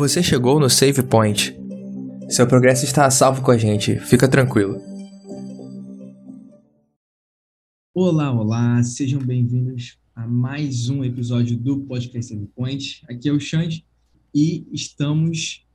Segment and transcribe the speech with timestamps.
[0.00, 1.54] Você chegou no Save Point.
[2.30, 4.80] Seu progresso está a salvo com a gente, fica tranquilo.
[7.92, 13.04] Olá, olá, sejam bem-vindos a mais um episódio do Podcast Save Point.
[13.10, 13.84] Aqui é o Xande
[14.34, 15.66] e estamos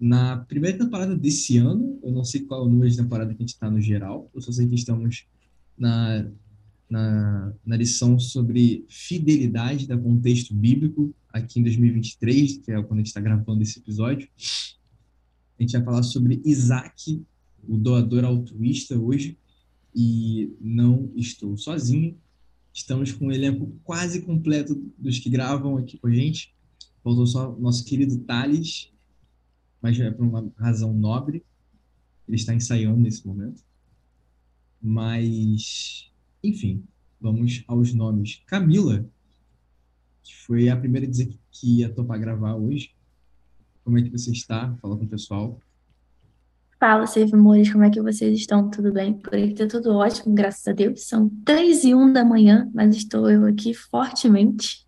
[0.00, 2.00] na primeira temporada desse ano.
[2.02, 4.30] Eu não sei qual é o número de temporada que a gente está no geral,
[4.34, 5.26] eu só sei que estamos
[5.76, 6.26] na,
[6.88, 12.96] na, na lição sobre fidelidade da contexto bíblico aqui em 2023, que é quando a
[12.98, 14.28] gente está gravando esse episódio.
[15.58, 17.22] A gente vai falar sobre Isaac,
[17.66, 19.38] o doador altruísta hoje,
[19.94, 22.16] e não estou sozinho.
[22.72, 26.54] Estamos com um elenco quase completo dos que gravam aqui com a gente.
[27.02, 28.92] Faltou só nosso querido Thales,
[29.80, 31.42] mas é por uma razão nobre.
[32.28, 33.62] Ele está ensaiando nesse momento.
[34.82, 36.12] Mas,
[36.48, 36.84] enfim,
[37.20, 38.42] vamos aos nomes.
[38.46, 39.06] Camila,
[40.22, 42.94] que foi a primeira a dizer que ia topar gravar hoje.
[43.84, 44.74] Como é que você está?
[44.80, 45.60] Fala com o pessoal.
[46.78, 48.68] Fala, Servimores, como é que vocês estão?
[48.68, 49.14] Tudo bem?
[49.14, 51.06] Por aqui tá tudo ótimo, graças a Deus.
[51.08, 54.86] São três e um da manhã, mas estou eu aqui fortemente,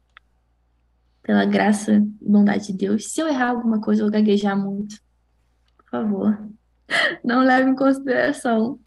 [1.22, 3.10] pela graça e bondade de Deus.
[3.10, 5.00] Se eu errar alguma coisa ou gaguejar muito,
[5.78, 6.38] por favor,
[7.24, 8.78] não leve em consideração.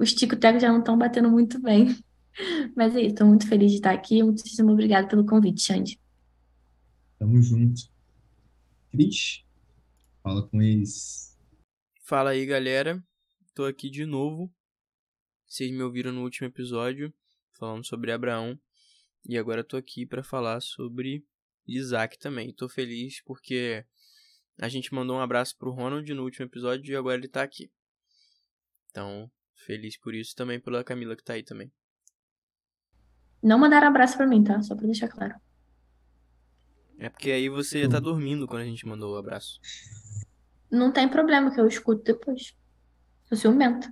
[0.00, 1.88] Os, ticotecos já não estão batendo muito bem.
[2.74, 4.22] Mas é isso, estou muito feliz de estar aqui.
[4.22, 6.00] Muitíssimo obrigado pelo convite, Xande.
[7.18, 7.82] Tamo junto.
[8.90, 9.44] Cris,
[10.22, 11.38] fala com eles.
[12.02, 13.02] Fala aí, galera.
[13.54, 14.50] Tô aqui de novo.
[15.46, 17.12] Vocês me ouviram no último episódio
[17.58, 18.58] falando sobre Abraão
[19.28, 21.24] e agora tô aqui para falar sobre
[21.66, 22.54] Isaac também.
[22.54, 23.84] Tô feliz porque
[24.58, 27.70] a gente mandou um abraço pro Ronald no último episódio e agora ele tá aqui.
[28.90, 29.30] Então,
[29.66, 31.70] feliz por isso também pela Camila que tá aí também.
[33.42, 34.60] Não mandaram abraço pra mim, tá?
[34.62, 35.34] Só pra deixar claro.
[36.98, 39.58] É porque aí você tá dormindo quando a gente mandou o abraço.
[40.70, 42.54] Não tem problema, que eu escuto depois.
[43.24, 43.90] Sou ciumenta.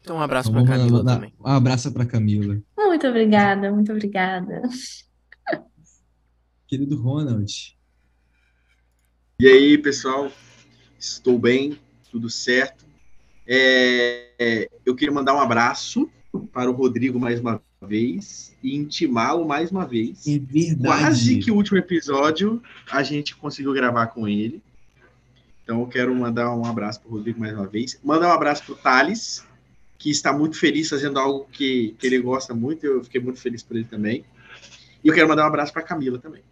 [0.00, 1.34] Então um abraço Então, pra Camila mandar também.
[1.38, 2.60] Um abraço para Camila.
[2.76, 4.62] Muito obrigada, muito obrigada.
[6.66, 7.76] Querido Ronald,
[9.40, 10.30] E aí, pessoal?
[10.98, 11.78] Estou bem,
[12.10, 12.89] tudo certo.
[13.52, 16.08] É, é, eu queria mandar um abraço
[16.52, 20.24] para o Rodrigo mais uma vez e intimá-lo mais uma vez.
[20.28, 20.86] é verdade.
[20.86, 24.62] Quase que o último episódio a gente conseguiu gravar com ele.
[25.64, 27.98] Então eu quero mandar um abraço para o Rodrigo mais uma vez.
[28.04, 29.44] Mandar um abraço para o Thales,
[29.98, 32.86] que está muito feliz fazendo algo que, que ele gosta muito.
[32.86, 34.24] Eu fiquei muito feliz por ele também.
[35.02, 36.42] E eu quero mandar um abraço para Camila também.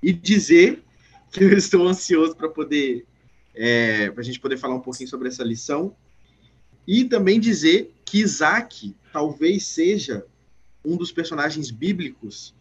[0.00, 0.80] E dizer
[1.32, 3.04] que eu estou ansioso para poder
[3.54, 5.94] é, para a gente poder falar um pouquinho sobre essa lição
[6.86, 10.24] e também dizer que Isaac talvez seja
[10.84, 12.54] um dos personagens bíblicos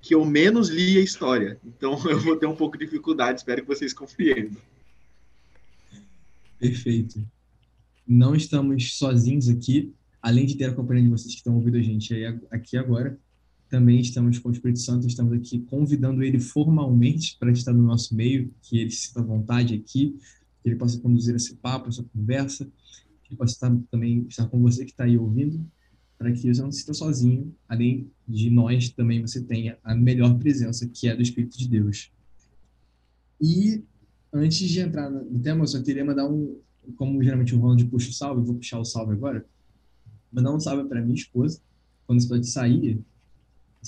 [0.00, 1.58] que eu menos li a história.
[1.64, 4.60] Então eu vou ter um pouco de dificuldade, espero que vocês compreendam.
[6.58, 7.22] Perfeito.
[8.06, 9.92] Não estamos sozinhos aqui,
[10.22, 13.18] além de ter a companhia de vocês que estão ouvindo a gente aí, aqui agora.
[13.68, 18.14] Também estamos com o Espírito Santo, estamos aqui convidando ele formalmente para estar no nosso
[18.14, 20.16] meio, que ele se sinta à vontade aqui,
[20.62, 22.64] que ele possa conduzir esse papo, essa conversa,
[23.24, 25.66] que ele possa estar, também estar com você que está aí ouvindo,
[26.16, 30.38] para que você não se sinta sozinho, além de nós também você tenha a melhor
[30.38, 32.10] presença, que é do Espírito de Deus.
[33.40, 33.82] E
[34.32, 36.58] antes de entrar no tema, eu só queria mandar um,
[36.96, 39.44] como geralmente o Ronald puxa o salve, eu vou puxar o salve agora,
[40.32, 41.60] mandar um salve para minha esposa,
[42.06, 43.00] quando você pode sair,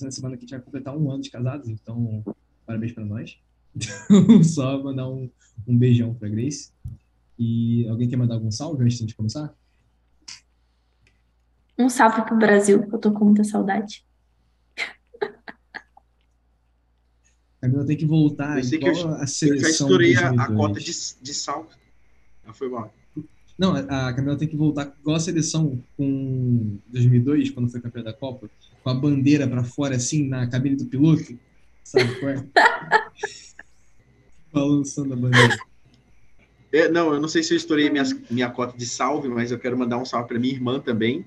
[0.06, 2.24] essa semana que a gente vai completar um ano de casados, então
[2.66, 3.38] parabéns para nós.
[3.74, 5.30] Então, só mandar um,
[5.66, 6.72] um beijão para Grace.
[7.38, 9.54] E alguém quer mandar algum salve antes de começar?
[11.78, 14.04] Um salve pro Brasil, que eu tô com muita saudade.
[17.60, 20.46] Camila tem que voltar Eu sei que eu, a eu seleção já estourei a, a
[20.46, 20.56] 2002.
[20.58, 21.68] cota de, de sal.
[22.46, 22.92] Ah, foi mal.
[23.58, 28.12] Não, a Camila tem que voltar igual a seleção com 2002, quando foi campeã da
[28.12, 28.48] Copa,
[28.84, 31.36] com a bandeira para fora, assim, na cabine do piloto.
[31.82, 32.46] Sabe qual é?
[34.52, 35.58] Balançando a bandeira.
[36.72, 39.58] É, não, eu não sei se eu estourei minhas, minha cota de salve, mas eu
[39.58, 41.26] quero mandar um salve para minha irmã também,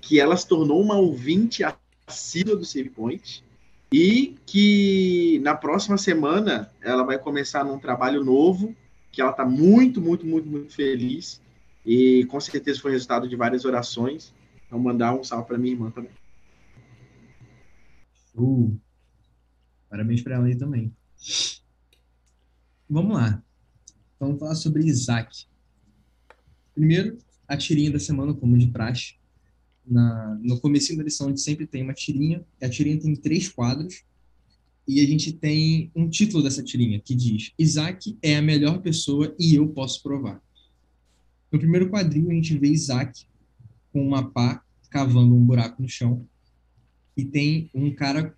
[0.00, 1.62] que ela se tornou uma ouvinte
[2.06, 3.44] assídua do Save Point
[3.92, 8.74] e que na próxima semana ela vai começar num trabalho novo,
[9.12, 11.42] que ela está muito, muito, muito, muito feliz
[11.88, 14.34] e com certeza foi resultado de várias orações.
[14.66, 16.10] Então mandar um salve para minha irmã também.
[18.34, 18.78] Uh,
[19.88, 20.94] parabéns para ela aí também.
[22.86, 23.42] Vamos lá.
[24.20, 25.46] Vamos falar sobre Isaac.
[26.74, 27.16] Primeiro,
[27.48, 29.14] a tirinha da semana, como de praxe.
[29.86, 32.44] Na, no começo da lição, a gente sempre tem uma tirinha.
[32.60, 34.04] A tirinha tem três quadros.
[34.86, 39.34] e a gente tem um título dessa tirinha que diz: Isaac é a melhor pessoa
[39.38, 40.42] e eu posso provar.
[41.50, 43.24] No primeiro quadrinho, a gente vê Isaac
[43.92, 46.26] com uma pá cavando um buraco no chão
[47.16, 48.36] e tem um cara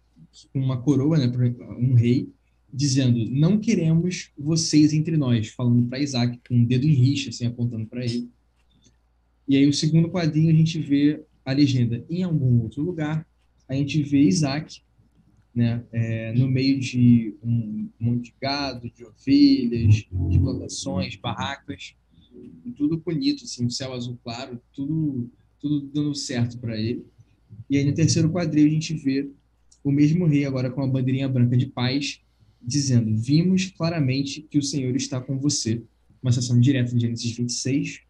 [0.52, 1.30] com uma coroa, né,
[1.78, 2.32] um rei,
[2.72, 7.46] dizendo: Não queremos vocês entre nós, falando para Isaac com um dedo em rixa, assim,
[7.46, 8.30] apontando para ele.
[9.46, 13.26] E aí, o segundo quadrinho, a gente vê a legenda em algum outro lugar,
[13.68, 14.80] a gente vê Isaac
[15.54, 21.96] né, é, no meio de um monte de gado, de ovelhas, de plantações, barracas,
[22.76, 27.04] tudo bonito, assim, o céu azul claro, tudo, tudo dando certo para ele.
[27.68, 29.28] E aí no terceiro quadril a gente vê
[29.82, 32.20] o mesmo rei agora com a bandeirinha branca de paz,
[32.60, 35.82] dizendo: Vimos claramente que o Senhor está com você.
[36.22, 38.00] Uma sessão direta de Gênesis 26.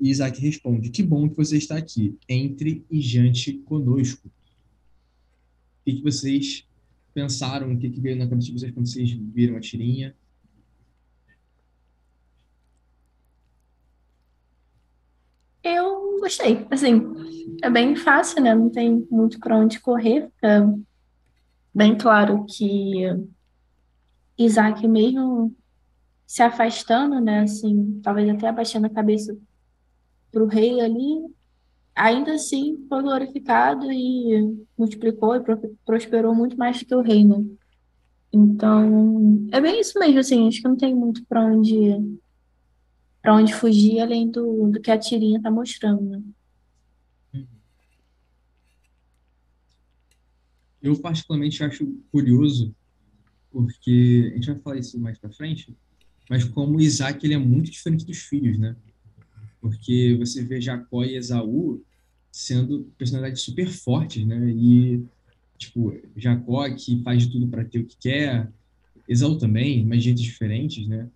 [0.00, 2.16] E Isaac responde: Que bom que você está aqui.
[2.28, 4.30] Entre e jante conosco
[5.84, 6.66] que, que vocês
[7.12, 10.14] pensaram, o que, que veio na cabeça de vocês quando vocês viram a tirinha?
[15.62, 16.66] Eu gostei.
[16.70, 17.02] Assim,
[17.62, 18.54] é bem fácil, né?
[18.54, 20.30] Não tem muito para onde correr.
[20.34, 20.74] Fica
[21.74, 23.04] bem claro que
[24.38, 25.54] Isaac, mesmo
[26.26, 27.40] se afastando, né?
[27.40, 29.36] Assim, talvez até abaixando a cabeça
[30.32, 31.22] para o rei ali,
[31.94, 35.42] ainda assim foi glorificado e multiplicou e
[35.84, 37.56] prosperou muito mais do que o reino.
[38.32, 42.18] Então, é bem isso mesmo, assim, acho que não tem muito para onde
[43.24, 46.22] para onde fugir além do, do que a tirinha está mostrando, né?
[50.82, 52.76] Eu particularmente acho curioso,
[53.50, 55.74] porque a gente vai falar isso mais para frente,
[56.28, 58.76] mas como Isaac ele é muito diferente dos filhos, né?
[59.64, 61.82] porque você vê Jacó e Esaú
[62.30, 64.50] sendo personalidades super fortes, né?
[64.50, 65.02] E,
[65.56, 68.52] tipo, Jacó que faz de tudo para ter o que quer,
[69.08, 71.08] Esaú também, mas jeitos diferentes, né?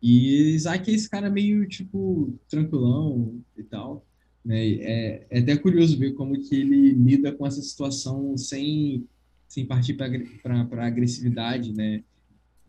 [0.00, 4.06] E Isaac é esse cara meio, tipo, tranquilão e tal.
[4.44, 4.68] Né?
[4.76, 9.06] É, é até curioso ver como que ele lida com essa situação sem,
[9.48, 12.02] sem partir para agressividade, né?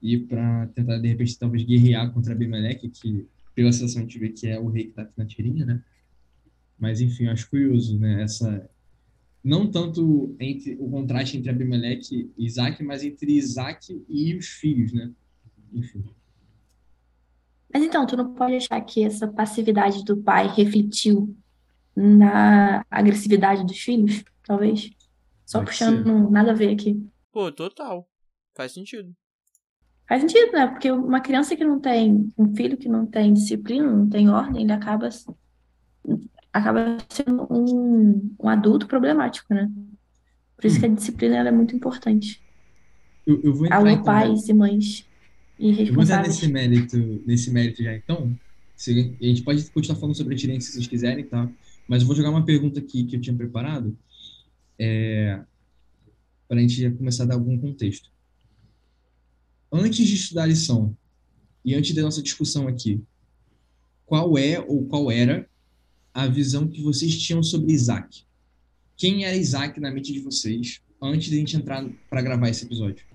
[0.01, 4.47] E para tentar, de repente, talvez guerrear contra Abimeleque, que pela sensação gente vê que
[4.47, 5.83] é o rei que está aqui na tirinha, né?
[6.79, 8.23] Mas, enfim, eu acho curioso, né?
[8.23, 8.69] Essa...
[9.43, 14.91] Não tanto entre o contraste entre Abimeleque e Isaac, mas entre Isaac e os filhos,
[14.91, 15.11] né?
[15.73, 16.03] Enfim.
[17.71, 21.36] Mas então, tu não pode achar que essa passividade do pai refletiu
[21.95, 24.89] na agressividade dos filhos, talvez?
[25.45, 26.31] Só pode puxando ser.
[26.31, 27.00] nada a ver aqui.
[27.31, 28.07] Pô, total.
[28.56, 29.13] Faz sentido.
[30.07, 30.68] Faz sentido, né?
[30.68, 34.63] Porque uma criança que não tem, um filho que não tem disciplina, não tem ordem,
[34.63, 35.10] ele acaba,
[36.51, 39.71] acaba sendo um, um adulto problemático, né?
[40.57, 40.80] Por isso hum.
[40.80, 42.42] que a disciplina é muito importante.
[43.25, 44.54] Eu, eu vou entrar, Alô, então, pais né?
[44.54, 45.08] e mães
[45.59, 48.38] e vou entrar nesse mérito, nesse mérito já, então.
[48.75, 51.51] Se, a gente pode continuar falando sobre tirência se vocês quiserem, tá?
[51.88, 53.97] Mas eu vou jogar uma pergunta aqui que eu tinha preparado,
[54.77, 55.41] é,
[56.47, 58.09] para a gente começar a dar algum contexto
[59.71, 60.95] antes de estudar a lição
[61.63, 63.01] e antes da nossa discussão aqui,
[64.06, 65.47] qual é ou qual era
[66.13, 68.23] a visão que vocês tinham sobre Isaac?
[68.97, 72.66] Quem era Isaac na mente de vocês antes de a gente entrar para gravar esse
[72.66, 73.06] episódio?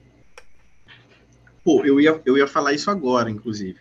[1.64, 3.78] Pô, eu ia, eu ia falar isso agora, inclusive.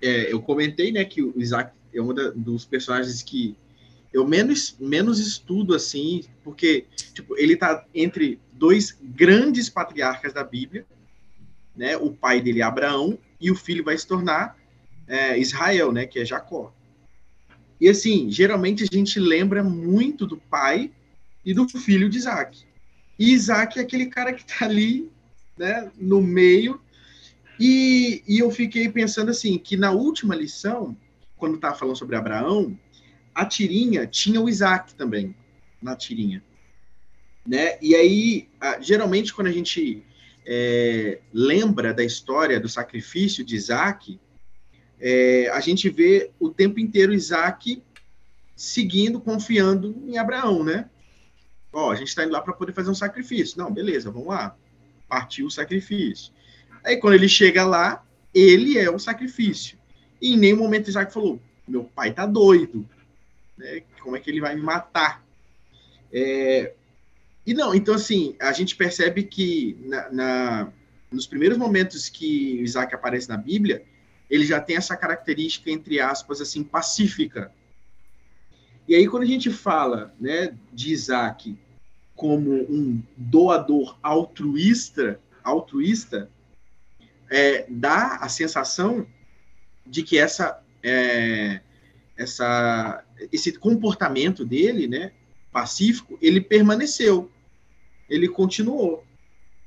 [0.00, 3.56] É, eu comentei, né, que o Isaac é um da, dos personagens que
[4.12, 10.86] eu menos, menos estudo, assim, porque, tipo, ele tá entre dois grandes patriarcas da Bíblia,
[11.74, 14.56] né, o pai dele é Abraão, e o filho vai se tornar
[15.06, 16.72] é, Israel, né, que é Jacó.
[17.80, 20.90] E assim, geralmente a gente lembra muito do pai
[21.44, 22.64] e do filho de Isaac.
[23.18, 25.10] E Isaac é aquele cara que está ali,
[25.56, 26.80] né, no meio.
[27.58, 30.96] E, e eu fiquei pensando assim, que na última lição,
[31.36, 32.78] quando estava falando sobre Abraão,
[33.34, 35.34] a tirinha tinha o Isaac também,
[35.82, 36.42] na tirinha.
[37.46, 37.78] Né?
[37.80, 38.48] E aí,
[38.80, 40.02] geralmente, quando a gente
[40.46, 44.18] é, lembra da história do sacrifício de Isaac,
[45.00, 47.82] é, a gente vê o tempo inteiro Isaac
[48.56, 50.90] seguindo, confiando em Abraão, né?
[51.72, 53.58] Ó, a gente está indo lá para poder fazer um sacrifício.
[53.58, 54.56] Não, beleza, vamos lá.
[55.06, 56.32] Partiu o sacrifício.
[56.88, 58.02] Aí quando ele chega lá,
[58.32, 59.76] ele é o sacrifício.
[60.22, 62.88] E em nenhum momento Isaac falou: meu pai tá doido.
[63.58, 63.82] Né?
[64.00, 65.22] Como é que ele vai me matar?
[66.10, 66.72] É,
[67.46, 70.72] e não, então assim, a gente percebe que na, na,
[71.12, 73.84] nos primeiros momentos que Isaac aparece na Bíblia,
[74.30, 77.52] ele já tem essa característica, entre aspas, assim, pacífica.
[78.88, 81.54] E aí, quando a gente fala né, de Isaac
[82.16, 86.30] como um doador altruísta, altruísta
[87.30, 89.06] é, dá a sensação
[89.86, 91.60] de que essa, é,
[92.16, 95.12] essa, esse comportamento dele, né,
[95.52, 97.30] pacífico, ele permaneceu,
[98.08, 99.04] ele continuou,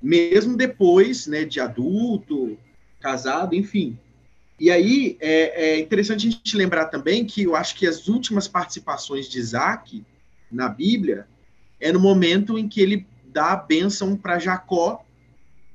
[0.01, 2.57] mesmo depois, né, de adulto,
[2.99, 3.97] casado, enfim.
[4.59, 8.47] E aí é, é interessante a gente lembrar também que eu acho que as últimas
[8.47, 10.03] participações de Isaac
[10.51, 11.27] na Bíblia
[11.79, 15.03] é no momento em que ele dá a bênção para Jacó,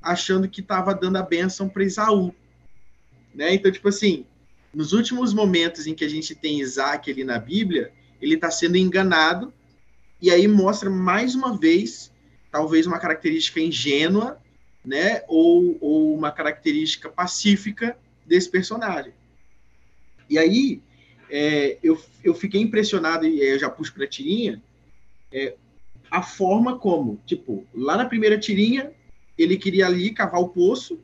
[0.01, 2.33] achando que estava dando a bênção para Isaú.
[3.33, 3.53] Né?
[3.53, 4.25] Então, tipo assim,
[4.73, 8.77] nos últimos momentos em que a gente tem Isaac ali na Bíblia, ele está sendo
[8.77, 9.53] enganado,
[10.21, 12.11] e aí mostra mais uma vez,
[12.51, 14.41] talvez uma característica ingênua,
[14.83, 15.21] né?
[15.27, 19.13] ou, ou uma característica pacífica desse personagem.
[20.29, 20.81] E aí,
[21.29, 24.61] é, eu, eu fiquei impressionado, e eu já puxo para a tirinha,
[25.31, 25.55] é,
[26.09, 28.91] a forma como, tipo, lá na primeira tirinha,
[29.37, 30.99] ele queria ali cavar o poço,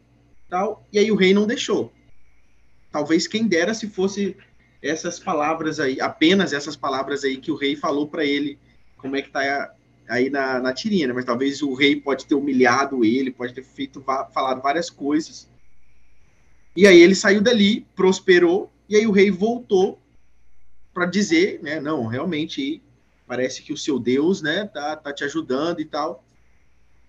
[0.49, 1.91] tal, e aí o rei não deixou.
[2.91, 4.37] Talvez quem dera se fosse
[4.81, 8.59] essas palavras aí, apenas essas palavras aí que o rei falou para ele,
[8.97, 9.73] como é que tá
[10.09, 11.13] aí na, na tirinha, né?
[11.13, 15.49] Mas talvez o rei pode ter humilhado ele, pode ter feito, falado várias coisas.
[16.75, 19.99] E aí ele saiu dali, prosperou, e aí o rei voltou
[20.93, 22.81] para dizer, né, não, realmente
[23.25, 26.23] parece que o seu Deus, né, tá, tá te ajudando e tal.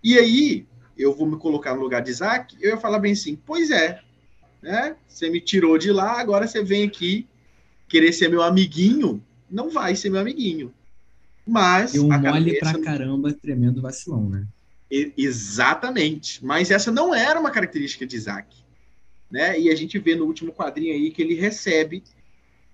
[0.02, 0.66] E aí,
[0.96, 4.00] eu vou me colocar no lugar de Isaac, eu ia falar bem assim, pois é,
[4.62, 7.26] né, você me tirou de lá, agora você vem aqui
[7.88, 10.72] querer ser meu amiguinho, não vai ser meu amiguinho.
[11.46, 11.94] Mas...
[11.94, 14.46] E um mole pra caramba, tremendo vacilão, né?
[15.16, 16.44] Exatamente.
[16.44, 18.56] Mas essa não era uma característica de Isaac.
[19.30, 19.58] Né?
[19.60, 22.02] E a gente vê no último quadrinho aí que ele recebe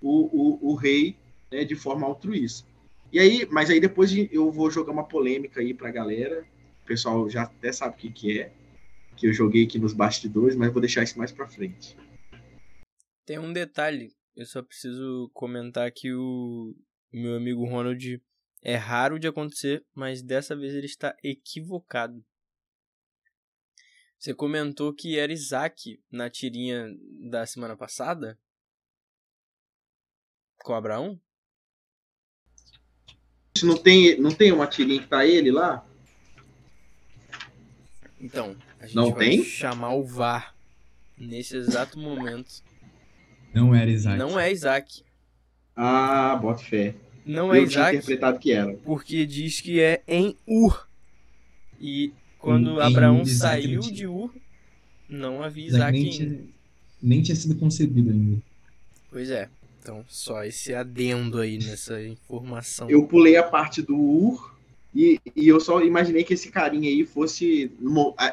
[0.01, 1.15] o, o, o rei
[1.51, 2.67] né, de forma altruísta.
[3.11, 6.45] E aí, mas aí depois eu vou jogar uma polêmica aí pra galera.
[6.91, 8.51] O pessoal já até sabe o que, que é,
[9.15, 11.95] que eu joguei aqui nos bastidores, mas vou deixar isso mais pra frente.
[13.25, 16.75] Tem um detalhe, eu só preciso comentar que o
[17.09, 18.21] meu amigo Ronald
[18.61, 22.21] é raro de acontecer, mas dessa vez ele está equivocado.
[24.19, 26.93] Você comentou que era Isaac na tirinha
[27.29, 28.37] da semana passada?
[30.57, 31.17] Com Abraão?
[33.63, 35.87] Não tem, não tem uma tirinha que tá ele lá?
[38.21, 39.43] Então, a gente não vai tem?
[39.43, 40.55] chamar o VAR
[41.17, 42.61] nesse exato momento.
[43.53, 44.17] Não era Isaac.
[44.17, 45.03] Não é Isaac.
[45.75, 46.95] Ah, bota fé.
[47.25, 48.73] Não é eu tinha Isaac interpretado que era.
[48.83, 50.87] porque diz que é em Ur.
[51.79, 53.93] E quando Em- Abraão Isaac saiu tinha.
[53.93, 54.33] de Ur,
[55.09, 56.35] não havia Isaac Isaac nem, ainda.
[56.35, 56.53] tinha,
[57.01, 58.41] nem tinha sido concebido ainda.
[59.09, 59.49] Pois é.
[59.81, 62.89] Então, só esse adendo aí nessa informação.
[62.89, 64.55] Eu pulei a parte do Ur
[64.93, 67.71] e, e eu só imaginei que esse carinha aí fosse.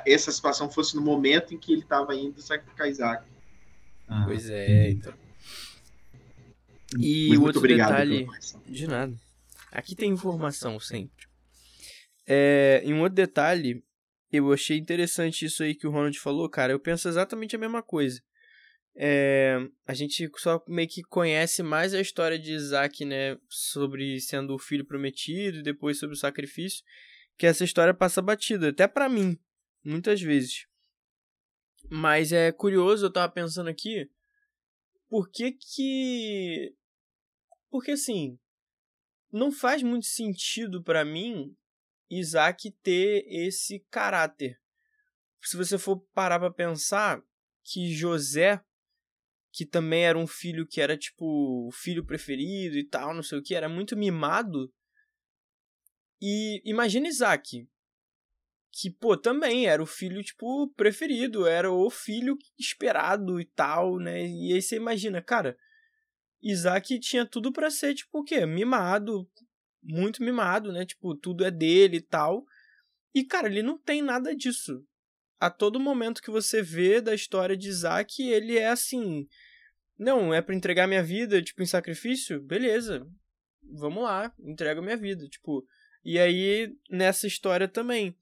[0.07, 3.25] essa situação fosse no momento em que ele tava indo sacrificar Isaac.
[4.09, 5.15] Ah, Pois é, então.
[6.99, 8.27] E Mas outro obrigado detalhe.
[8.67, 9.15] De nada.
[9.71, 11.29] Aqui tem informação sempre.
[12.27, 13.85] É, e um outro detalhe,
[14.33, 16.73] eu achei interessante isso aí que o Ronald falou, cara.
[16.73, 18.21] Eu penso exatamente a mesma coisa.
[19.01, 23.39] É, a gente só meio que conhece mais a história de Isaac, né?
[23.49, 26.85] Sobre sendo o filho prometido e depois sobre o sacrifício.
[27.37, 29.39] Que essa história passa batida, até pra mim,
[29.85, 30.67] muitas vezes.
[31.89, 34.11] Mas é curioso, eu tava pensando aqui,
[35.09, 36.75] por que que.
[37.71, 38.37] Porque assim,
[39.33, 41.57] não faz muito sentido pra mim
[42.11, 44.61] Isaac ter esse caráter.
[45.41, 47.23] Se você for parar pra pensar
[47.63, 48.61] que José,
[49.59, 53.41] que também era um filho que era tipo o filho preferido e tal, não sei
[53.41, 54.73] o que, era muito mimado.
[56.23, 57.69] E imagina Isaac,
[58.71, 64.29] que, pô, também era o filho, tipo, preferido, era o filho esperado e tal, né?
[64.29, 65.59] E aí você imagina, cara,
[66.41, 68.47] Isaac tinha tudo pra ser, tipo, o quê?
[68.47, 69.29] Mimado,
[69.83, 70.87] muito mimado, né?
[70.87, 72.47] Tipo, tudo é dele e tal.
[73.13, 74.87] E, cara, ele não tem nada disso.
[75.41, 79.27] A todo momento que você vê da história de Isaac, ele é assim.
[79.99, 82.41] Não, é pra entregar minha vida, tipo, em sacrifício?
[82.41, 83.07] Beleza.
[83.63, 85.27] Vamos lá, entrega minha vida.
[85.29, 85.67] Tipo,
[86.05, 88.15] e aí, nessa história também.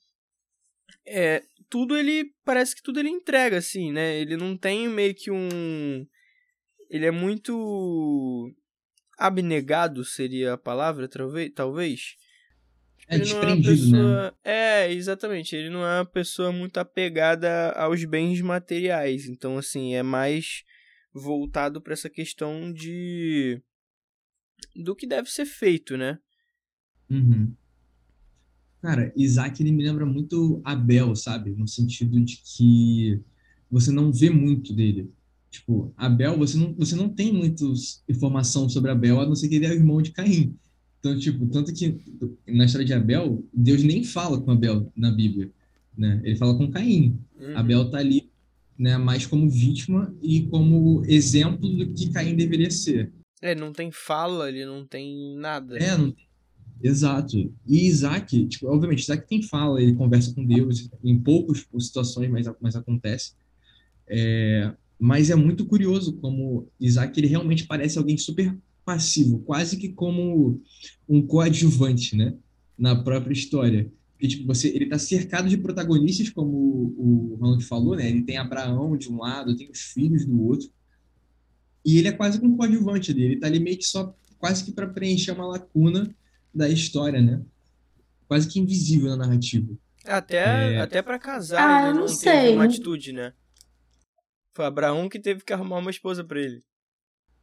[1.05, 2.33] É, tudo ele.
[2.45, 4.19] Parece que tudo ele entrega, assim, né?
[4.19, 6.07] Ele não tem meio que um.
[6.89, 8.55] Ele é muito.
[9.19, 11.09] Abnegado seria a palavra,
[11.55, 12.17] talvez.
[13.09, 13.99] É Ele não uma desprendido, né?
[13.99, 14.39] pessoa...
[14.45, 15.55] É, exatamente.
[15.55, 19.27] Ele não é uma pessoa muito apegada aos bens materiais.
[19.27, 20.65] Então, assim, é mais
[21.17, 23.61] voltado para essa questão de.
[24.75, 26.19] do que deve ser feito, né?
[27.11, 27.53] Uhum.
[28.83, 31.51] Cara, Isaac ele me lembra muito Abel, sabe?
[31.51, 33.21] No sentido de que
[33.71, 35.11] você não vê muito dele.
[35.51, 37.65] Tipo, Abel, você não, você não tem muita
[38.09, 40.55] informação sobre Abel, a não ser que ele é o irmão de Caim.
[41.01, 41.99] Então, tipo, tanto que
[42.47, 45.51] na história de Abel, Deus nem fala com Abel na Bíblia,
[45.97, 46.21] né?
[46.25, 47.19] Ele fala com Caim.
[47.41, 47.57] Uhum.
[47.57, 48.31] Abel tá ali,
[48.79, 53.13] né, mais como vítima e como exemplo do que Caim deveria ser.
[53.41, 55.79] É, não tem fala, ele não tem nada.
[55.79, 56.15] É, não...
[56.83, 57.37] exato.
[57.67, 62.47] E Isaac, tipo, obviamente, Isaac tem fala, ele conversa com Deus em poucas situações, mas,
[62.61, 63.35] mas acontece.
[64.09, 69.89] É, mas é muito curioso como Isaac ele realmente parece alguém super passivo, quase que
[69.89, 70.63] como
[71.09, 72.35] um coadjuvante, né,
[72.79, 73.91] na própria história.
[74.17, 78.09] Porque, tipo, você, ele está cercado de protagonistas, como o, o Ronald falou, né?
[78.09, 80.71] Ele tem Abraão de um lado, tem os filhos do outro.
[81.85, 83.27] E ele é quase como um coadjuvante dele.
[83.27, 86.15] Ele está ali meio que só, quase que para preencher uma lacuna
[86.53, 87.43] da história, né?
[88.27, 89.69] Quase que invisível na narrativa.
[90.05, 90.81] Até, É.
[90.81, 92.55] até para casar Ah, ele eu não não teve sei.
[92.55, 93.33] uma atitude, né?
[94.55, 96.63] Foi Abraão que teve que arrumar uma esposa pra ele.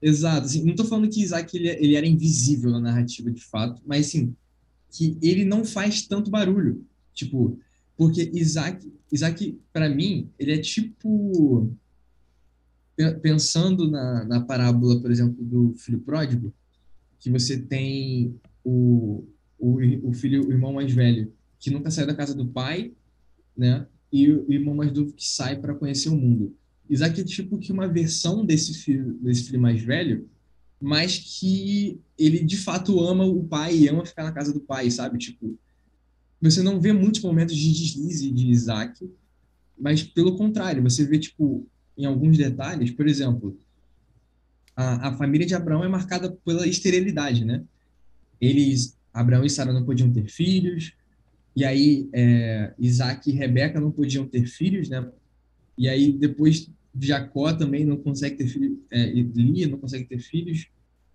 [0.01, 0.45] Exato.
[0.47, 4.07] Assim, não estou falando que Isaac ele, ele era invisível na narrativa de fato, mas
[4.07, 4.35] assim,
[4.95, 6.85] que ele não faz tanto barulho.
[7.13, 7.59] Tipo,
[7.97, 11.71] porque Isaac, Isaac para mim, ele é tipo.
[12.95, 16.53] pe- Pensando na, na parábola, por exemplo, do filho pródigo,
[17.19, 19.25] que você tem o,
[19.57, 19.77] o,
[20.09, 22.93] o filho, o irmão mais velho, que nunca saiu da casa do pai,
[23.57, 23.87] né?
[24.11, 26.55] E o irmão mais novo que sai para conhecer o mundo.
[26.87, 30.29] Isaac é tipo que uma versão desse filho, desse filho mais velho,
[30.83, 34.91] mas que ele de fato ama o pai e ama ficar na casa do pai,
[34.91, 35.17] sabe?
[35.17, 35.57] Tipo,
[36.41, 39.09] você não vê muitos momentos de deslize de Isaac,
[39.79, 41.65] mas pelo contrário, você vê tipo
[41.97, 43.57] em alguns detalhes, por exemplo,
[44.75, 47.63] a, a família de Abraão é marcada pela esterilidade, né?
[48.41, 50.91] Eles, Abraão e Sara não podiam ter filhos,
[51.55, 55.09] e aí é, Isaac e Rebeca não podiam ter filhos, né?
[55.77, 60.67] E aí depois Jacó também não consegue ter filhos, é, Lia não consegue ter filhos.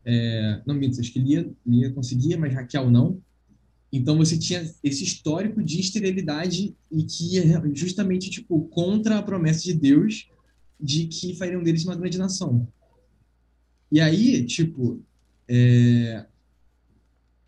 [0.05, 3.21] É, não minto, acho que Lia, Lia conseguia, mas Raquel não.
[3.93, 9.65] Então você tinha esse histórico de esterilidade e que ia justamente tipo contra a promessa
[9.65, 10.29] de Deus
[10.81, 12.69] de que fariam deles uma grande nação.
[13.91, 15.03] E aí, tipo,
[15.49, 16.27] é,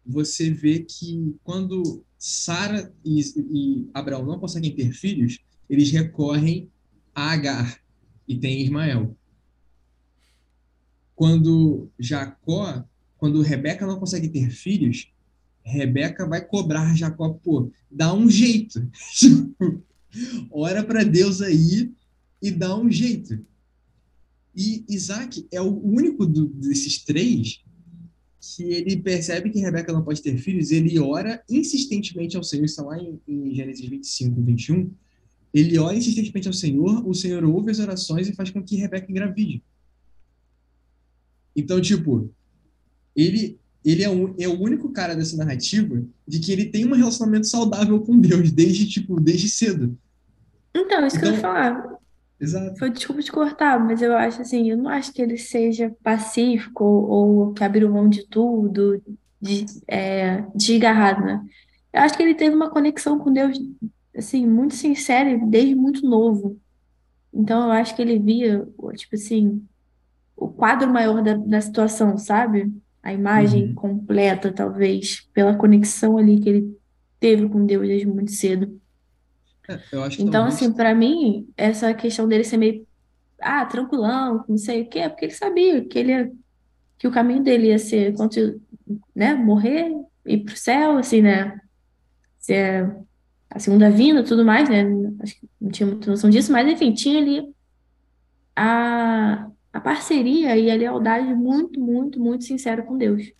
[0.04, 5.38] você vê que quando Sara e, e Abraão não conseguem ter filhos,
[5.68, 6.70] eles recorrem
[7.14, 7.80] a Agar
[8.30, 9.16] e tem Ismael.
[11.16, 12.84] Quando Jacó,
[13.18, 15.12] quando Rebeca não consegue ter filhos,
[15.64, 18.88] Rebeca vai cobrar Jacó, pô, dá um jeito.
[20.48, 21.92] Ora para Deus aí
[22.40, 23.44] e dá um jeito.
[24.54, 27.64] E Isaac é o único do- desses três
[28.40, 32.82] que ele percebe que Rebeca não pode ter filhos, ele ora insistentemente ao Senhor, está
[32.82, 34.90] lá em, em Gênesis 25, 21,
[35.52, 39.10] ele ora insistentemente ao Senhor, o Senhor ouve as orações e faz com que Rebeca
[39.10, 39.62] engravide.
[41.56, 42.32] Então, tipo,
[43.14, 46.94] ele, ele é, o, é o único cara dessa narrativa de que ele tem um
[46.94, 49.98] relacionamento saudável com Deus desde, tipo, desde cedo.
[50.74, 52.00] Então, isso que eu Então- falar.
[52.42, 52.78] Exato.
[52.78, 56.82] Foi desculpa te cortar, mas eu acho assim, eu não acho que ele seja pacífico
[56.82, 59.02] ou, ou que abriu mão de tudo,
[59.38, 61.44] de, é, desgarrado, né?
[61.92, 63.58] Eu acho que ele teve uma conexão com Deus,
[64.16, 66.60] assim, muito sincera desde muito novo.
[67.32, 69.66] Então, eu acho que ele via, tipo assim,
[70.36, 72.72] o quadro maior da, da situação, sabe?
[73.02, 73.74] A imagem Uhum.
[73.74, 76.78] completa, talvez, pela conexão ali que ele
[77.20, 78.80] teve com Deus desde muito cedo.
[79.68, 79.76] É,
[80.16, 82.86] Então, assim, pra mim, essa questão dele ser meio,
[83.40, 86.32] ah, tranquilão, não sei o quê, é porque ele sabia que ele
[86.98, 88.14] que o caminho dele ia ser,
[89.14, 89.90] né, morrer,
[90.26, 91.58] ir pro céu, assim, né,
[92.38, 92.96] ser
[93.50, 94.84] a segunda vinda, tudo mais, né,
[95.20, 97.52] acho que não tinha muita noção disso, mas, enfim, tinha ali
[98.54, 103.32] a, a parceria e a lealdade muito, muito, muito sincera com Deus.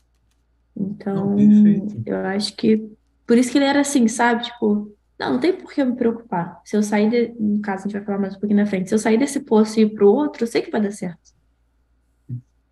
[0.76, 2.90] Então, Não, eu acho que
[3.26, 4.44] por isso que ele era assim, sabe?
[4.44, 6.60] Tipo, não, não tem por que eu me preocupar.
[6.64, 7.34] Se eu sair, de...
[7.38, 9.40] no caso, a gente vai falar mais um pouquinho na frente, se eu sair desse
[9.40, 11.32] poço e ir pro outro, eu sei que vai dar certo.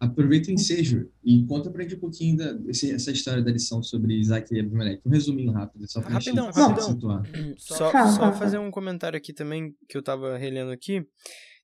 [0.00, 3.82] Aproveita o ensejo e conta pra gente um pouquinho da, esse- essa história da lição
[3.82, 5.02] sobre Isaac e Abimeleque.
[5.04, 6.86] Um resuminho rápido, só pra Rapidão, gente rapidão.
[6.92, 7.22] situar.
[7.56, 11.04] Só, só fazer um comentário aqui também, que eu tava relendo aqui.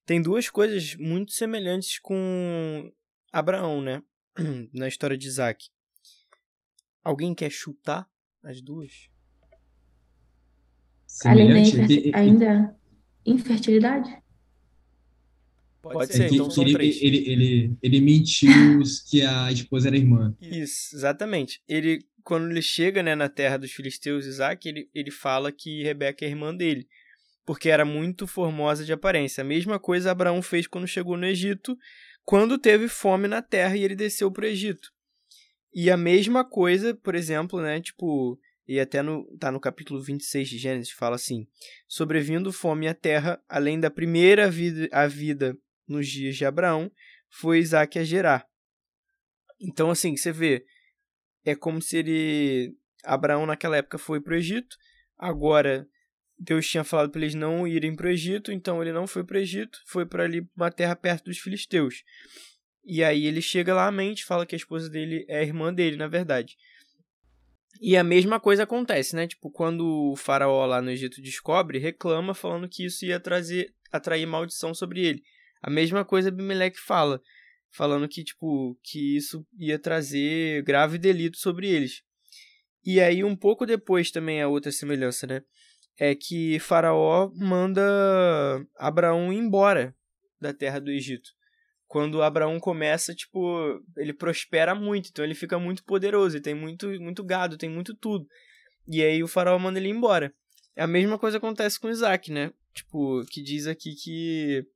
[0.05, 2.91] Tem duas coisas muito semelhantes com
[3.33, 4.03] Abraão, né?
[4.75, 5.67] Na história de Isaac.
[7.05, 8.09] Alguém quer chutar
[8.43, 8.91] as duas?
[11.25, 12.77] Além da Semelhante, infer- é que- ainda
[13.25, 14.24] infertilidade?
[15.93, 17.03] Pode é ser, que- então que são ele, três.
[17.03, 18.51] ele, ele, ele mentiu
[19.11, 20.35] que a esposa era irmã.
[20.41, 21.61] Isso, exatamente.
[21.69, 26.25] Ele quando ele chega né, na terra dos filisteus, Isaac, ele, ele fala que Rebeca
[26.25, 26.89] é irmã dele,
[27.45, 29.43] porque era muito formosa de aparência.
[29.43, 31.77] A mesma coisa Abraão fez quando chegou no Egito,
[32.25, 34.89] quando teve fome na terra e ele desceu para o Egito.
[35.75, 40.49] E a mesma coisa, por exemplo, né, tipo, e até no, tá no capítulo 26
[40.49, 41.47] de Gênesis, fala assim:
[41.87, 45.55] Sobrevindo fome à terra, além da primeira vida, a vida
[45.87, 46.91] nos dias de Abraão,
[47.29, 48.47] foi Isaac a gerar.
[49.61, 50.65] Então, assim, você vê,
[51.45, 52.77] é como se ele.
[53.05, 54.77] Abraão naquela época foi para o Egito,
[55.19, 55.87] agora
[56.39, 59.37] Deus tinha falado para eles não irem para o Egito, então ele não foi para
[59.37, 62.03] o Egito, foi para ali uma terra perto dos filisteus.
[62.85, 66.09] E aí ele chega lá, mente, fala que a esposa dele é irmã dele, na
[66.09, 66.57] verdade.
[67.81, 69.27] E a mesma coisa acontece, né?
[69.27, 74.27] Tipo, quando o faraó lá no Egito descobre, reclama falando que isso ia trazer atrair
[74.27, 75.23] maldição sobre ele.
[75.65, 77.23] A mesma coisa Abimeleque fala,
[77.73, 82.03] falando que tipo que isso ia trazer grave delito sobre eles.
[82.85, 85.41] E aí um pouco depois também a outra semelhança, né?
[85.99, 87.81] É que Faraó manda
[88.77, 89.97] Abraão embora
[90.39, 91.31] da terra do Egito
[91.87, 96.89] quando Abraão começa, tipo, ele prospera muito, então ele fica muito poderoso, ele tem muito,
[97.01, 98.27] muito gado, tem muito tudo.
[98.87, 100.35] E aí o faraó manda ele embora.
[100.77, 102.53] A mesma coisa acontece com Isaac, né?
[102.75, 104.67] Tipo, que diz aqui que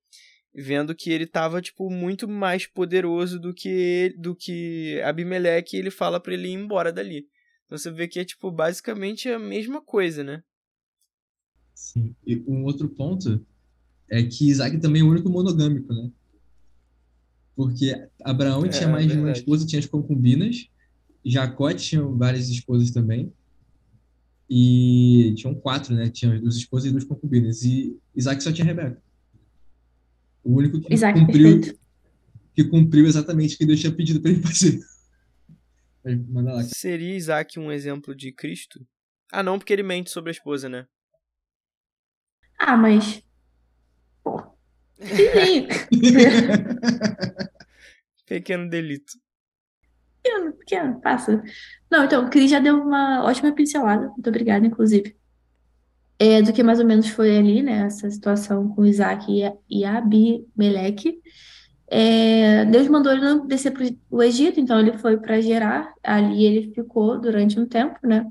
[0.54, 6.20] vendo que ele tava tipo muito mais poderoso do que do que Abimeleque, ele fala
[6.20, 7.26] para ele ir embora dali.
[7.66, 10.42] Então você vê que é tipo basicamente a mesma coisa, né?
[11.74, 12.14] Sim.
[12.26, 13.44] E um outro ponto
[14.10, 16.10] é que Isaac também é o único monogâmico, né?
[17.54, 17.92] Porque
[18.24, 20.68] Abraão é, tinha mais de uma esposa, tinha as concubinas.
[21.24, 23.32] Jacó tinha várias esposas também.
[24.48, 26.08] E tinham quatro, né?
[26.08, 27.62] Tinha duas esposas e duas concubinas.
[27.62, 29.02] E Isaac só tinha Rebeca.
[30.48, 31.78] O único que Isaac, cumpriu perfeito.
[32.54, 34.80] que cumpriu exatamente o que Deus tinha pedido para ele fazer.
[36.74, 38.80] Seria Isaac um exemplo de Cristo?
[39.30, 40.86] Ah, não, porque ele mente sobre a esposa, né?
[42.58, 43.22] Ah, mas
[48.26, 49.12] Pequeno delito.
[50.22, 51.42] Pequeno, pequeno, passa.
[51.90, 55.14] Não, então, o Cris já deu uma ótima pincelada, muito obrigada, inclusive,
[56.18, 59.84] é, do que mais ou menos foi ali, né, essa situação com Isaac e, e
[59.84, 61.20] Abimeleque.
[61.90, 66.44] É, Deus mandou ele não descer para o Egito, então ele foi para Gerar, ali
[66.44, 68.26] ele ficou durante um tempo, né?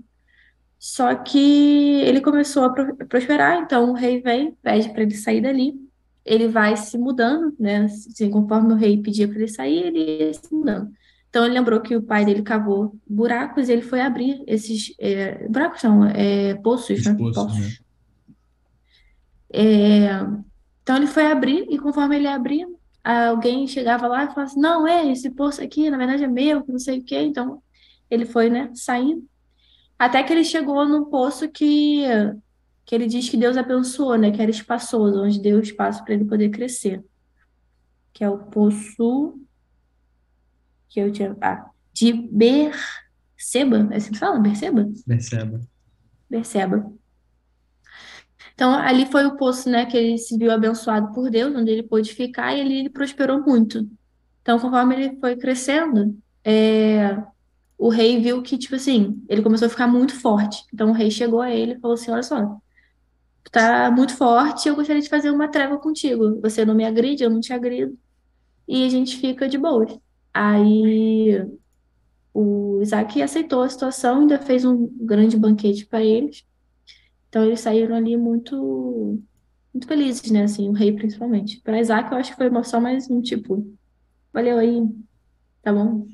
[0.79, 2.69] Só que ele começou a
[3.09, 5.73] prosperar, então o rei vem, pede para ele sair dali
[6.27, 7.85] ele vai se mudando, né?
[7.85, 10.91] Assim, conforme o rei pedia para ele sair, ele ia se mudando.
[11.29, 15.47] Então ele lembrou que o pai dele cavou buracos e ele foi abrir esses é,
[15.47, 17.13] buracos não, é, poços, né?
[17.15, 17.57] Poços.
[17.57, 17.69] Né?
[19.51, 20.07] É,
[20.81, 22.67] então ele foi abrir e conforme ele abria,
[23.03, 26.63] alguém chegava lá e falava assim, não, é, esse poço aqui, na verdade é meu,
[26.67, 27.21] não sei o quê.
[27.21, 27.61] Então
[28.09, 29.27] ele foi, né, saindo.
[29.99, 32.03] Até que ele chegou num poço que
[32.87, 34.31] que ele diz que Deus abençoou, né?
[34.31, 37.03] Que era espaçoso, onde deu espaço para ele poder crescer.
[38.13, 39.37] Que é o poço
[40.89, 41.35] que eu tinha.
[41.41, 43.89] Ah, de Berseba.
[43.91, 44.39] É assim que fala?
[44.39, 44.89] Berseba?
[45.05, 45.61] Berseba.
[46.29, 46.91] Berseba.
[48.53, 51.83] Então, ali foi o poço, né, que ele se viu abençoado por Deus, onde ele
[51.83, 53.87] pôde ficar, e ali ele prosperou muito.
[54.41, 57.21] Então, conforme ele foi crescendo, é,
[57.77, 60.63] o rei viu que, tipo assim, ele começou a ficar muito forte.
[60.73, 62.57] Então, o rei chegou a ele e falou assim: Olha só,
[63.51, 66.41] tá muito forte, eu gostaria de fazer uma trégua contigo.
[66.41, 67.97] Você não me agride, eu não te agrido.
[68.67, 69.85] E a gente fica de boa.
[70.39, 71.49] Aí
[72.31, 76.45] o Isaac aceitou a situação, ainda fez um grande banquete para eles.
[77.27, 79.19] Então eles saíram ali muito
[79.73, 80.43] muito felizes, né?
[80.43, 81.59] Assim, o rei principalmente.
[81.61, 83.75] Para Isaac eu acho que foi só mais um tipo,
[84.31, 84.87] valeu aí,
[85.63, 86.07] tá bom?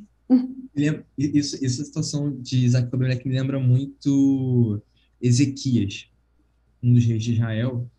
[1.18, 4.82] Isso, essa situação de Isaac e Abimelech me lembra muito
[5.22, 6.08] Ezequias
[6.82, 7.90] um dos reis de Israel,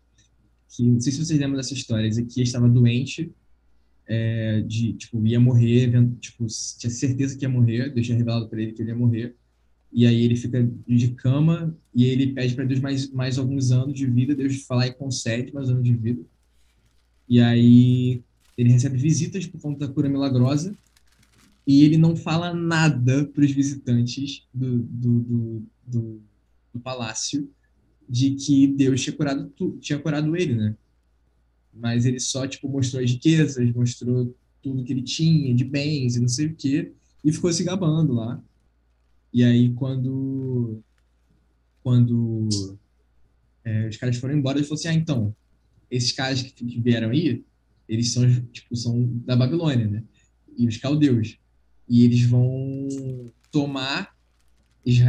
[0.69, 3.31] que não sei se vocês lembram dessa história, Ezequias estava doente,
[4.07, 6.45] é, de, tipo, ia morrer, tipo,
[6.77, 9.35] tinha certeza que ia morrer, Deus tinha revelado para ele que ele ia morrer,
[9.91, 13.93] e aí ele fica de cama e ele pede para Deus mais, mais alguns anos
[13.93, 16.21] de vida, Deus fala e concede mais anos de vida,
[17.27, 18.21] e aí
[18.57, 20.75] ele recebe visitas por conta da cura milagrosa,
[21.67, 26.21] e ele não fala nada para os visitantes do, do, do, do,
[26.73, 27.49] do palácio,
[28.07, 30.75] de que Deus tinha curado, tinha curado ele, né?
[31.75, 36.21] Mas ele só, tipo, mostrou as riquezas, mostrou tudo que ele tinha de bens e
[36.21, 36.91] não sei o quê,
[37.23, 38.41] e ficou se gabando lá.
[39.33, 40.81] E aí, quando,
[41.83, 42.47] quando
[43.63, 45.35] é, os caras foram embora, ele falou assim, ah, então,
[45.91, 47.43] esses caras que, que vieram aí,
[47.87, 50.03] eles são, tipo, são da Babilônia, né?
[50.57, 51.37] E os caldeus.
[51.87, 52.87] E eles vão
[53.51, 54.15] tomar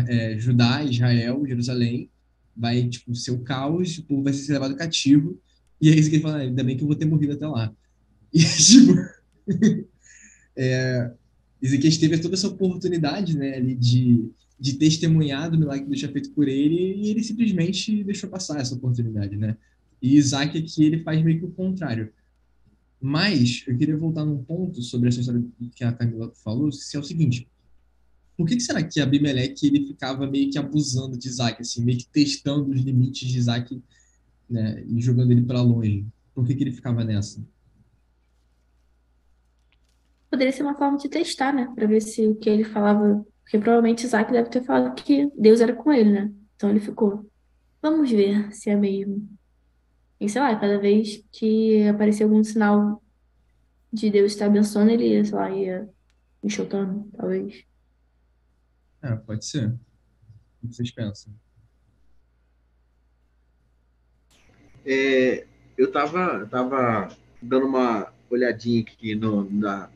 [0.09, 2.11] é, Judá, Israel, Jerusalém,
[2.57, 5.39] vai tipo, ser o caos, o povo vai ser levado cativo,
[5.81, 7.73] e é isso que ele fala, ainda bem que eu vou ter morrido até lá.
[8.33, 8.95] E, tipo,
[10.57, 11.13] é,
[11.61, 16.31] teve toda essa oportunidade, né, ali de, de testemunhar do milagre que Deus tinha feito
[16.31, 19.57] por ele, e ele simplesmente deixou passar essa oportunidade, né?
[20.01, 22.13] E Isaac aqui, ele faz meio que o contrário.
[23.01, 25.43] Mas, eu queria voltar num ponto sobre essa história
[25.75, 27.47] que a Camila falou, que é o seguinte,
[28.37, 31.99] por que, que será que Abimeleque ele ficava meio que abusando de Isaac, assim, meio
[31.99, 33.83] que testando os limites de Isaac
[34.49, 36.07] né, e jogando ele para longe?
[36.35, 37.43] Por que, que ele ficava nessa?
[40.31, 41.73] Poderia ser uma forma de testar, né?
[41.75, 43.25] Para ver se o que ele falava.
[43.43, 46.33] Porque provavelmente Isaac deve ter falado que Deus era com ele, né?
[46.57, 47.31] Então ele ficou.
[47.81, 49.29] Vamos ver se é mesmo.
[50.21, 53.03] E sei lá, cada vez que aparecia algum sinal
[53.93, 55.89] de Deus estar abençoando, ele ia, sei lá, ia
[56.43, 57.65] enxotando, talvez.
[59.03, 59.69] É, pode ser.
[60.63, 61.33] O que vocês pensam?
[64.87, 65.45] É,
[65.77, 67.09] eu tava, tava
[67.43, 69.91] dando uma olhadinha aqui no, na,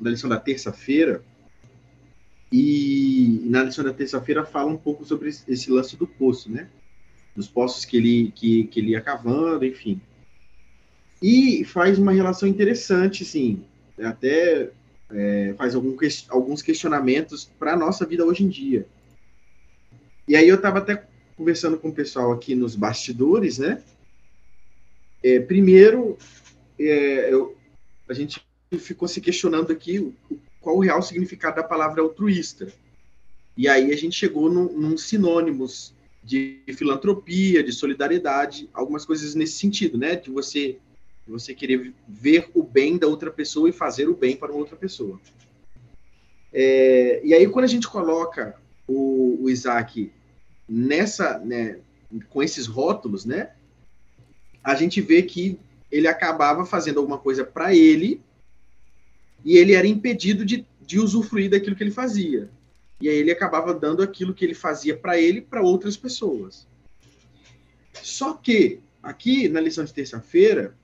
[0.00, 1.22] na lição da terça-feira,
[2.50, 6.68] e na lição da terça-feira fala um pouco sobre esse lance do poço, né?
[7.36, 10.00] Dos poços que ele, que, que ele ia cavando, enfim.
[11.20, 13.62] E faz uma relação interessante, sim.
[14.00, 14.70] Até
[15.10, 15.94] é, faz algum,
[16.28, 18.86] alguns questionamentos para a nossa vida hoje em dia.
[20.26, 21.04] E aí eu estava até
[21.36, 23.82] conversando com o pessoal aqui nos bastidores, né?
[25.22, 26.16] É, primeiro,
[26.78, 27.56] é, eu,
[28.08, 28.40] a gente
[28.78, 30.12] ficou se questionando aqui
[30.60, 32.72] qual o real significado da palavra altruísta.
[33.56, 39.54] E aí a gente chegou num, num sinônimos de filantropia, de solidariedade, algumas coisas nesse
[39.54, 40.16] sentido, né?
[40.16, 40.78] De você
[41.28, 45.20] você querer ver o bem da outra pessoa e fazer o bem para outra pessoa.
[46.52, 50.10] É, e aí, quando a gente coloca o, o Isaac
[50.66, 51.78] nessa, né,
[52.30, 53.50] com esses rótulos, né,
[54.68, 55.58] a gente vê que
[55.90, 58.20] ele acabava fazendo alguma coisa para ele
[59.42, 62.50] e ele era impedido de, de usufruir daquilo que ele fazia.
[63.00, 66.66] E aí ele acabava dando aquilo que ele fazia para ele para outras pessoas.
[67.94, 70.76] Só que aqui na lição de terça-feira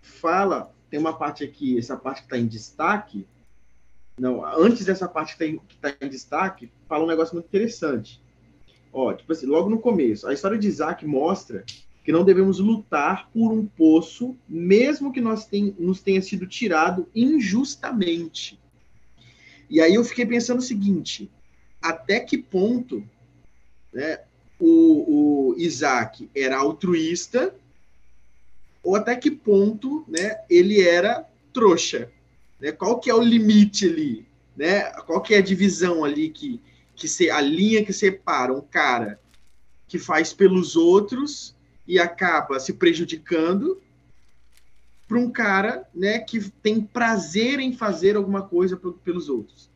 [0.00, 3.26] fala, tem uma parte aqui, essa parte que está em destaque.
[4.18, 8.22] Não, antes dessa parte que está em, tá em, destaque, fala um negócio muito interessante.
[8.90, 11.62] Ó, tipo assim, logo no começo, a história de Isaac mostra
[12.08, 17.06] que não devemos lutar por um poço, mesmo que nós tem, nos tenha sido tirado
[17.14, 18.58] injustamente.
[19.68, 21.30] E aí eu fiquei pensando o seguinte:
[21.82, 23.06] até que ponto
[23.92, 24.20] né,
[24.58, 27.54] o, o Isaac era altruísta
[28.82, 32.10] ou até que ponto né, ele era trouxa.
[32.58, 32.72] Né?
[32.72, 34.26] Qual que é o limite ali?
[34.56, 34.80] Né?
[35.02, 36.58] Qual que é a divisão ali que,
[36.96, 39.20] que se, a linha que separa um cara
[39.86, 41.57] que faz pelos outros
[41.88, 43.80] e acaba se prejudicando
[45.08, 49.70] para um cara né, que tem prazer em fazer alguma coisa pelos outros.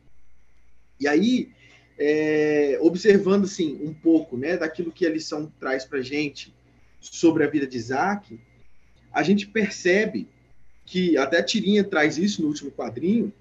[0.99, 1.51] E aí,
[1.97, 6.53] é, observando assim, um pouco né, daquilo que a lição traz para gente
[7.01, 8.39] sobre a vida de Isaac,
[9.11, 10.27] a gente percebe
[10.85, 13.33] que, até a Tirinha traz isso no último quadrinho,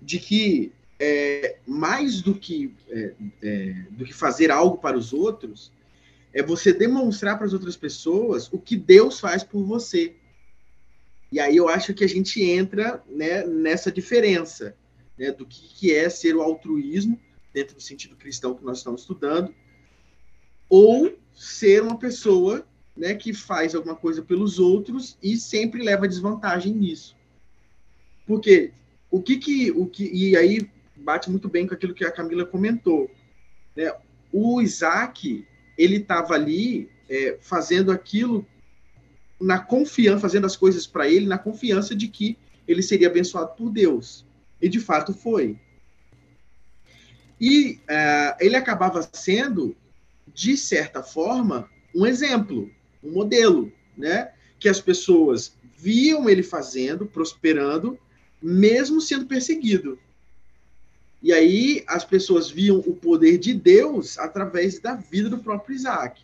[0.00, 5.72] de que é, mais do que, é, é, do que fazer algo para os outros,
[6.34, 10.16] é você demonstrar para as outras pessoas o que Deus faz por você.
[11.30, 14.76] E aí eu acho que a gente entra né, nessa diferença
[15.16, 17.18] né, do que, que é ser o altruísmo,
[17.52, 19.54] dentro do sentido cristão que nós estamos estudando,
[20.68, 22.66] ou ser uma pessoa
[22.96, 27.16] né, que faz alguma coisa pelos outros e sempre leva desvantagem nisso.
[28.26, 28.72] Porque
[29.08, 32.44] o que que o que e aí bate muito bem com aquilo que a Camila
[32.44, 33.10] comentou,
[33.76, 33.94] né?
[34.32, 38.46] O Isaac ele estava ali é, fazendo aquilo
[39.40, 43.70] na confiança, fazendo as coisas para ele na confiança de que ele seria abençoado por
[43.70, 44.24] Deus.
[44.60, 45.58] E de fato foi.
[47.40, 49.76] E uh, ele acabava sendo,
[50.32, 52.70] de certa forma, um exemplo
[53.04, 54.32] um modelo, né?
[54.58, 57.98] Que as pessoas viam ele fazendo, prosperando,
[58.40, 59.98] mesmo sendo perseguido.
[61.24, 66.20] E aí as pessoas viam o poder de Deus através da vida do próprio Isaac.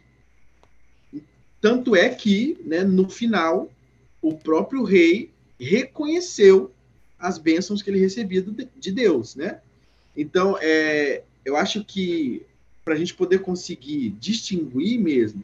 [1.58, 3.72] Tanto é que, né, no final,
[4.20, 6.70] o próprio rei reconheceu
[7.18, 8.44] as bênçãos que ele recebia
[8.76, 9.62] de Deus, né?
[10.14, 12.42] Então, é, eu acho que
[12.84, 15.42] para a gente poder conseguir distinguir mesmo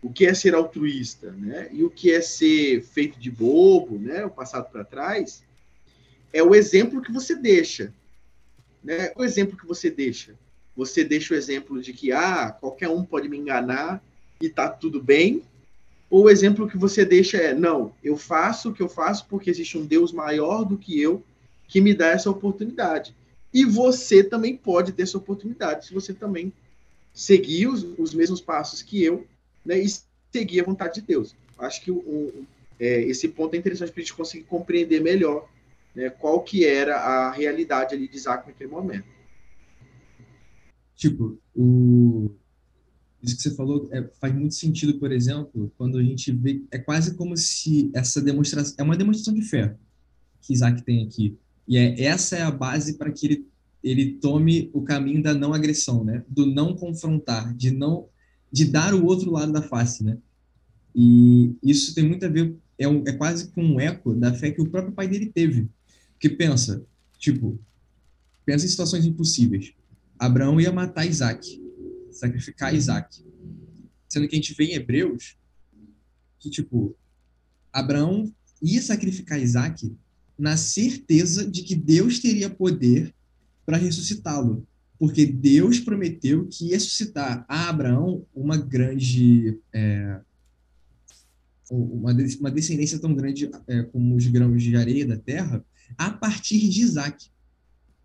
[0.00, 1.68] o que é ser altruísta, né?
[1.72, 4.24] E o que é ser feito de bobo, né?
[4.24, 5.42] O passado para trás,
[6.32, 7.92] é o exemplo que você deixa,
[8.82, 9.12] né?
[9.16, 10.34] O exemplo que você deixa.
[10.76, 14.02] você deixa o exemplo de que ah, qualquer um pode me enganar
[14.40, 15.42] e tá tudo bem,
[16.10, 19.48] ou o exemplo que você deixa é não, eu faço o que eu faço porque
[19.48, 21.22] existe um Deus maior do que eu
[21.68, 23.14] que me dá essa oportunidade.
[23.52, 26.52] E você também pode ter essa oportunidade se você também
[27.14, 29.26] seguir os, os mesmos passos que eu
[29.64, 29.86] né, e
[30.30, 31.34] seguir a vontade de Deus.
[31.58, 32.46] Acho que o, o,
[32.78, 35.48] é, esse ponto é interessante para a gente conseguir compreender melhor
[35.94, 39.06] né, qual que era a realidade ali de Isaac naquele momento.
[40.96, 42.30] Tipo, o...
[43.22, 46.62] isso que você falou é, faz muito sentido, por exemplo, quando a gente vê.
[46.70, 48.74] É quase como se essa demonstração.
[48.78, 49.74] É uma demonstração de fé
[50.40, 51.36] que Isaac tem aqui.
[51.66, 53.46] E é, essa é a base para que ele,
[53.82, 56.24] ele tome o caminho da não agressão, né?
[56.28, 58.08] Do não confrontar, de não
[58.50, 60.18] de dar o outro lado da face, né?
[60.94, 64.50] E isso tem muito a ver é, um, é quase com um eco da fé
[64.50, 65.68] que o próprio pai dele teve.
[66.22, 66.80] Porque pensa,
[67.18, 67.58] tipo,
[68.46, 69.72] pensa em situações impossíveis.
[70.16, 71.60] Abraão ia matar Isaac,
[72.12, 73.24] sacrificar Isaac.
[74.08, 75.36] Sendo que a gente vê em Hebreus
[76.38, 76.96] que, tipo,
[77.72, 78.32] Abraão
[78.62, 79.92] ia sacrificar Isaac
[80.38, 83.12] na certeza de que Deus teria poder
[83.66, 84.64] para ressuscitá-lo.
[85.00, 89.58] Porque Deus prometeu que ia suscitar a Abraão uma grande.
[89.72, 90.20] É,
[91.68, 92.14] uma,
[92.52, 95.64] descendência tão grande é, como os grãos de areia da terra,
[95.96, 97.30] a partir de Isaac.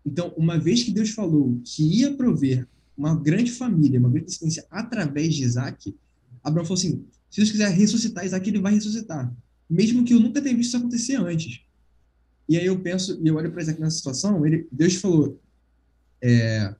[0.04, 4.66] Então, uma vez que Deus falou que ia prover uma grande família, uma grande descendência
[4.70, 5.94] através de Isaac,
[6.42, 9.32] Abraão falou assim: se Deus quiser ressuscitar Isaac, ele vai ressuscitar.
[9.68, 11.60] Mesmo que eu nunca tenha visto isso acontecer antes.
[12.48, 15.38] E aí eu penso, e eu olho para Isaac nessa situação, ele, Deus falou,
[16.22, 16.74] é,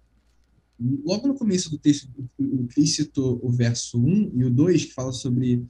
[1.05, 5.13] logo no começo do texto, o citou o verso 1 e o 2, que fala
[5.13, 5.67] sobre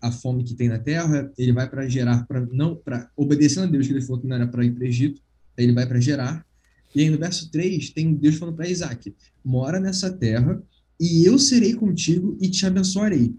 [0.00, 3.70] a fome que tem na terra, ele vai para gerar, para não, para obedecendo a
[3.70, 5.20] Deus, que ele falou que não era para ir para Egito,
[5.56, 6.46] aí ele vai para gerar.
[6.94, 10.62] E aí no verso 3 tem Deus falando para Isaac: mora nessa terra
[10.98, 13.34] e eu serei contigo e te abençoarei,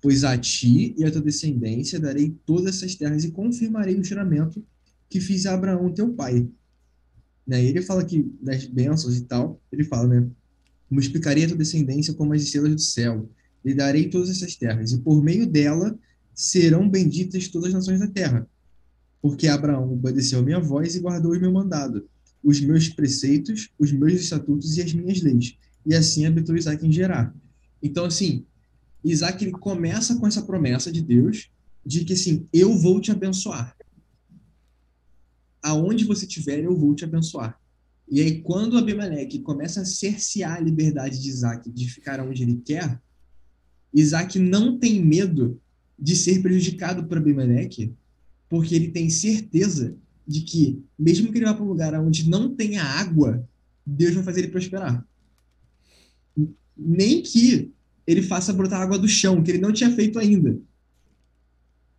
[0.00, 4.64] pois a ti e a tua descendência darei todas essas terras e confirmarei o juramento
[5.08, 6.48] que fiz a Abraão, teu pai.
[7.46, 7.64] Né?
[7.64, 10.26] Ele fala que das bênçãos e tal, ele fala, né?
[10.90, 13.28] Multiplicarei a tua descendência como as estrelas do céu
[13.64, 15.98] lhe darei todas essas terras, e por meio dela
[16.34, 18.46] serão benditas todas as nações da terra.
[19.22, 22.06] Porque Abraão obedeceu a minha voz e guardou o meu mandado,
[22.42, 25.56] os meus preceitos, os meus estatutos e as minhas leis.
[25.86, 27.34] E assim habitou Isaac em Gerar.
[27.82, 28.44] Então, assim,
[29.02, 31.50] Isaac ele começa com essa promessa de Deus
[31.84, 33.76] de que, assim, eu vou te abençoar.
[35.62, 37.58] Aonde você estiver, eu vou te abençoar.
[38.08, 42.56] E aí, quando Abimeleque começa a cercear a liberdade de Isaac de ficar onde ele
[42.64, 43.00] quer,
[43.94, 45.60] Isaac não tem medo
[45.98, 47.94] de ser prejudicado por Abimeleque,
[48.48, 52.54] porque ele tem certeza de que, mesmo que ele vá para um lugar onde não
[52.54, 53.48] tenha água,
[53.86, 55.06] Deus vai fazer ele prosperar.
[56.76, 57.72] Nem que
[58.06, 60.58] ele faça brotar água do chão, que ele não tinha feito ainda.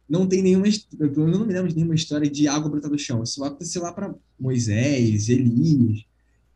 [0.08, 0.68] Não tem nenhuma.
[1.00, 3.24] Eu não me lembro de nenhuma história de água brotar do chão.
[3.24, 6.04] Isso vai acontecer lá para Moisés, Elias.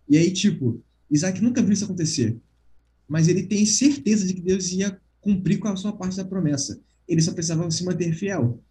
[0.07, 2.37] E aí, tipo, Isaac nunca viu isso acontecer.
[3.07, 6.81] Mas ele tem certeza de que Deus ia cumprir com a sua parte da promessa.
[7.07, 8.63] Ele só precisava se manter fiel.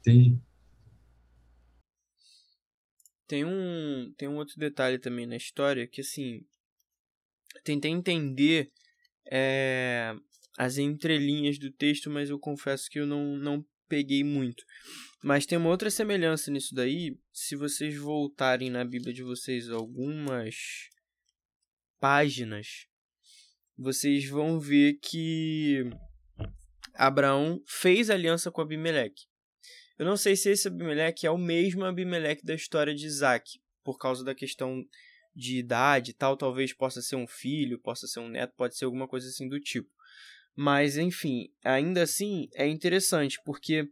[0.00, 0.40] Entende?
[3.26, 6.44] Tem um, tem um outro detalhe também na história que, assim,
[7.64, 8.70] tentei entender
[9.30, 10.14] é,
[10.56, 14.64] as entrelinhas do texto, mas eu confesso que eu não, não peguei muito.
[15.22, 17.18] Mas tem uma outra semelhança nisso daí.
[17.32, 20.88] Se vocês voltarem na Bíblia de vocês algumas
[21.98, 22.86] páginas,
[23.78, 25.84] vocês vão ver que
[26.94, 29.26] Abraão fez aliança com Abimeleque.
[29.98, 33.98] Eu não sei se esse Abimeleque é o mesmo Abimeleque da história de Isaac, por
[33.98, 34.82] causa da questão
[35.34, 38.86] de idade e tal, talvez possa ser um filho, possa ser um neto, pode ser
[38.86, 39.90] alguma coisa assim do tipo.
[40.54, 43.86] Mas, enfim, ainda assim é interessante, porque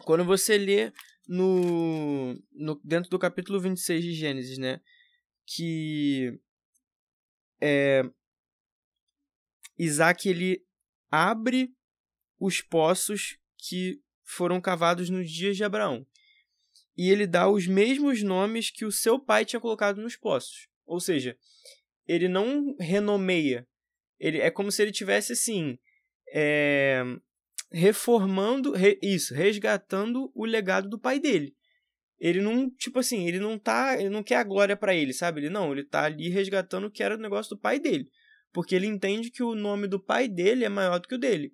[0.00, 0.92] quando você lê
[1.28, 4.80] no, no dentro do capítulo 26 de Gênesis, né,
[5.46, 6.36] que
[7.60, 8.02] é,
[9.78, 10.64] Isaac ele
[11.10, 11.72] abre
[12.38, 16.06] os poços que foram cavados nos dias de Abraão.
[16.96, 20.68] E ele dá os mesmos nomes que o seu pai tinha colocado nos poços.
[20.86, 21.36] Ou seja,
[22.06, 23.66] ele não renomeia.
[24.18, 25.78] Ele é como se ele tivesse assim,
[26.28, 27.02] é,
[27.72, 31.54] reformando, re, isso, resgatando o legado do pai dele.
[32.18, 35.40] Ele não, tipo assim, ele não tá, ele não quer a glória para ele, sabe?
[35.40, 38.08] Ele não, ele tá ali resgatando o que era o negócio do pai dele
[38.54, 41.52] porque ele entende que o nome do pai dele é maior do que o dele.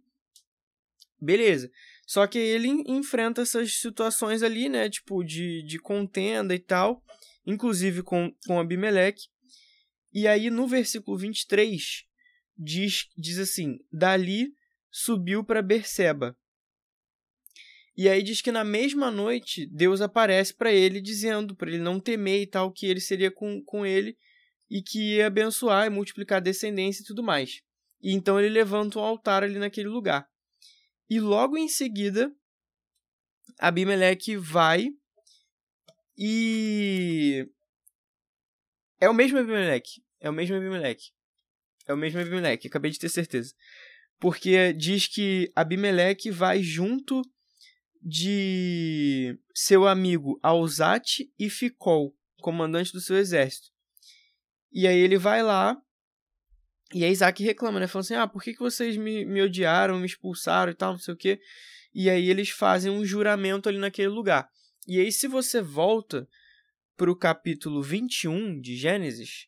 [1.18, 1.70] Beleza.
[2.07, 7.03] Só que ele enfrenta essas situações ali, né, tipo de, de contenda e tal,
[7.46, 9.28] inclusive com com Abimeleque.
[10.12, 12.05] E aí no versículo 23
[12.57, 14.53] diz, diz assim: Dali
[14.90, 16.36] subiu para Berseba.
[17.96, 21.98] E aí diz que na mesma noite Deus aparece para ele dizendo para ele não
[21.98, 24.16] temer e tal que ele seria com, com ele
[24.71, 27.61] e que ia abençoar e multiplicar descendência e tudo mais.
[28.01, 30.27] E então ele levanta um altar ali naquele lugar.
[31.09, 32.33] E logo em seguida,
[33.59, 34.89] Abimeleque vai
[36.16, 37.47] e.
[39.01, 40.03] É o mesmo Abimeleque.
[40.21, 41.11] É o mesmo Abimeleque.
[41.87, 43.53] É o mesmo Abimeleque, acabei de ter certeza.
[44.21, 47.23] Porque diz que Abimeleque vai junto
[48.03, 53.71] de seu amigo Alzate e Ficol, comandante do seu exército.
[54.73, 55.77] E aí ele vai lá
[56.93, 57.87] e aí Isaac reclama, né?
[57.87, 60.99] Falando assim, ah, por que, que vocês me, me odiaram, me expulsaram e tal, não
[60.99, 61.41] sei o quê.
[61.95, 64.49] E aí eles fazem um juramento ali naquele lugar.
[64.89, 66.29] E aí se você volta
[66.97, 69.47] para o capítulo 21 de Gênesis,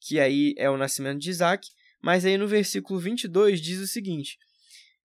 [0.00, 1.68] que aí é o nascimento de Isaac,
[2.02, 4.38] mas aí no versículo 22 diz o seguinte,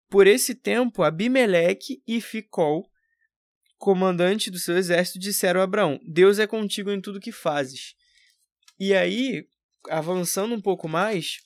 [0.09, 2.89] Por esse tempo, Abimeleque e Ficol,
[3.78, 7.95] comandante do seu exército, disseram a Abraão, Deus é contigo em tudo que fazes.
[8.80, 9.45] E aí,
[9.89, 11.38] avançando um pouco mais,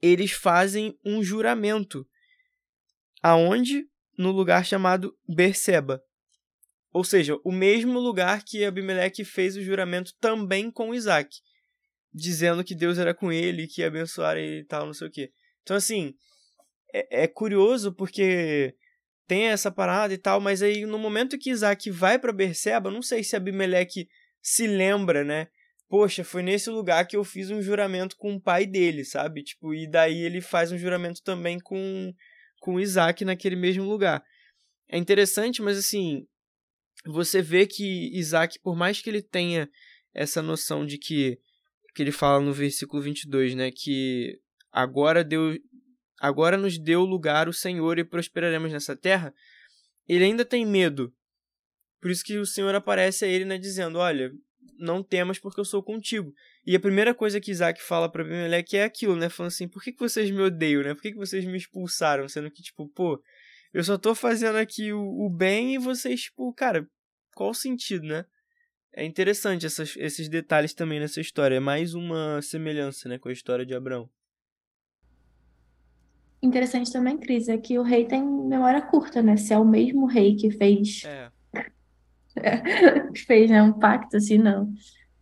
[0.00, 2.06] eles fazem um juramento.
[3.22, 3.86] Aonde?
[4.16, 6.02] No lugar chamado Berseba.
[6.92, 11.36] Ou seja, o mesmo lugar que Abimeleque fez o juramento também com Isaac.
[12.12, 15.10] Dizendo que Deus era com ele, que ia abençoar ele e tal, não sei o
[15.10, 15.30] quê.
[15.62, 16.14] Então, assim,
[16.92, 18.74] é, é curioso porque
[19.26, 23.02] tem essa parada e tal, mas aí no momento que Isaac vai para Berseba, não
[23.02, 24.08] sei se Abimeleque
[24.40, 25.48] se lembra, né?
[25.88, 29.42] Poxa, foi nesse lugar que eu fiz um juramento com o pai dele, sabe?
[29.42, 32.12] Tipo, e daí ele faz um juramento também com
[32.60, 34.22] com Isaac naquele mesmo lugar.
[34.88, 36.26] É interessante, mas assim,
[37.06, 39.68] você vê que Isaac, por mais que ele tenha
[40.14, 41.38] essa noção de que
[41.94, 44.38] que ele fala no versículo 22, né, que
[44.70, 45.58] agora deu
[46.20, 49.32] agora nos deu lugar o Senhor e prosperaremos nessa terra,
[50.06, 51.12] ele ainda tem medo.
[52.00, 54.30] Por isso que o Senhor aparece a ele, né, dizendo: "Olha,
[54.76, 56.34] não temas porque eu sou contigo.
[56.66, 59.28] E a primeira coisa que Isaac fala para Abimeleque é aquilo, né?
[59.28, 60.94] Falando assim, por que, que vocês me odeiam, né?
[60.94, 62.28] Por que, que vocês me expulsaram?
[62.28, 63.22] Sendo que, tipo, pô,
[63.72, 66.86] eu só tô fazendo aqui o, o bem e vocês, tipo, cara,
[67.34, 68.24] qual o sentido, né?
[68.92, 71.56] É interessante essas, esses detalhes também nessa história.
[71.56, 74.08] É mais uma semelhança, né, com a história de Abraão.
[76.42, 79.36] Interessante também, Cris, é que o rei tem memória curta, né?
[79.36, 81.27] Se é o mesmo rei que fez É.
[83.26, 84.72] fez, né, um pacto, assim, não.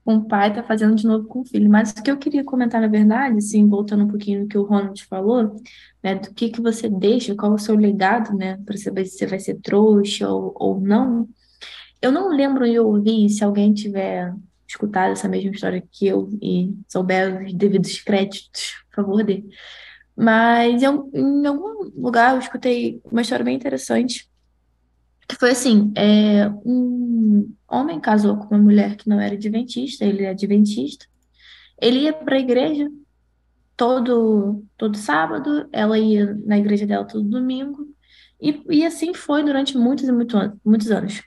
[0.06, 1.68] Um pai tá fazendo de novo com o filho.
[1.68, 4.62] Mas o que eu queria comentar, na verdade, assim, voltando um pouquinho no que o
[4.62, 5.56] Ronald falou,
[6.02, 9.26] né, do que que você deixa, qual o seu legado, né, para saber se você
[9.26, 11.28] vai ser trouxa ou, ou não.
[12.00, 14.32] Eu não lembro de ouvir, se alguém tiver
[14.68, 19.44] escutado essa mesma história que eu e souber os devidos créditos, por favor, dê.
[20.16, 24.28] Mas eu, em algum lugar eu escutei uma história bem interessante
[25.28, 30.24] que foi assim, é, um homem casou com uma mulher que não era adventista, ele
[30.24, 31.06] é adventista,
[31.80, 32.90] ele ia para a igreja
[33.76, 37.88] todo, todo sábado, ela ia na igreja dela todo domingo,
[38.40, 41.22] e, e assim foi durante muitos e muitos anos.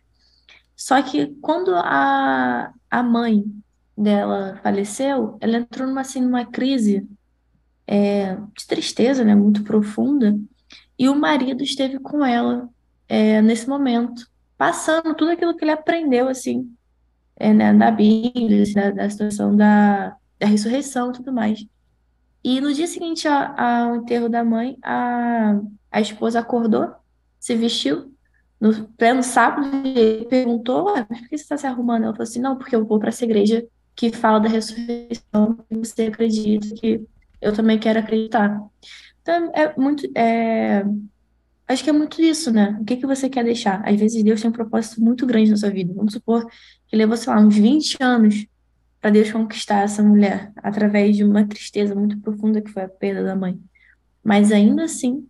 [0.76, 3.44] Só que quando a, a mãe
[3.98, 7.06] dela faleceu, ela entrou numa, assim, numa crise
[7.86, 10.40] é, de tristeza, né, muito profunda,
[10.98, 12.70] e o marido esteve com ela
[13.10, 16.72] é, nesse momento, passando tudo aquilo que ele aprendeu, assim,
[17.36, 21.66] é, né, na Bíblia, assim, da, da, situação da, da ressurreição e tudo mais.
[22.44, 25.60] E no dia seguinte ao enterro da mãe, a,
[25.92, 26.94] a esposa acordou,
[27.40, 28.14] se vestiu,
[28.60, 32.04] no pleno sábado, e perguntou, por que você está se arrumando?
[32.04, 36.04] Ela falou assim, não, porque eu vou para essa igreja que fala da ressurreição, você
[36.04, 37.06] acredita que
[37.42, 38.62] eu também quero acreditar.
[39.22, 40.84] Então, é muito, é,
[41.70, 42.76] Acho que é muito isso, né?
[42.82, 43.88] O que que você quer deixar?
[43.88, 45.94] Às vezes Deus tem um propósito muito grande na sua vida.
[45.94, 46.50] Vamos supor
[46.88, 48.48] que levou, sei lá, uns 20 anos
[49.00, 53.24] para Deus conquistar essa mulher através de uma tristeza muito profunda que foi a perda
[53.24, 53.60] da mãe.
[54.24, 55.28] Mas ainda assim,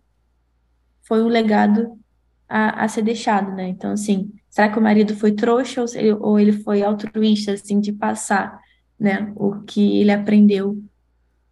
[1.02, 2.00] foi um legado
[2.48, 3.68] a, a ser deixado, né?
[3.68, 7.80] Então, assim, será que o marido foi trouxa ou ele, ou ele foi altruísta, assim,
[7.80, 8.58] de passar,
[8.98, 10.82] né, o que ele aprendeu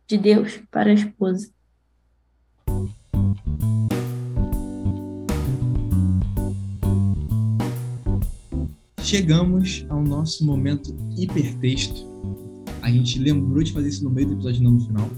[0.07, 1.51] de Deus para a esposa?
[9.09, 12.07] Chegamos ao nosso momento hipertexto.
[12.83, 15.09] A gente lembrou de fazer isso no meio do episódio, não no final.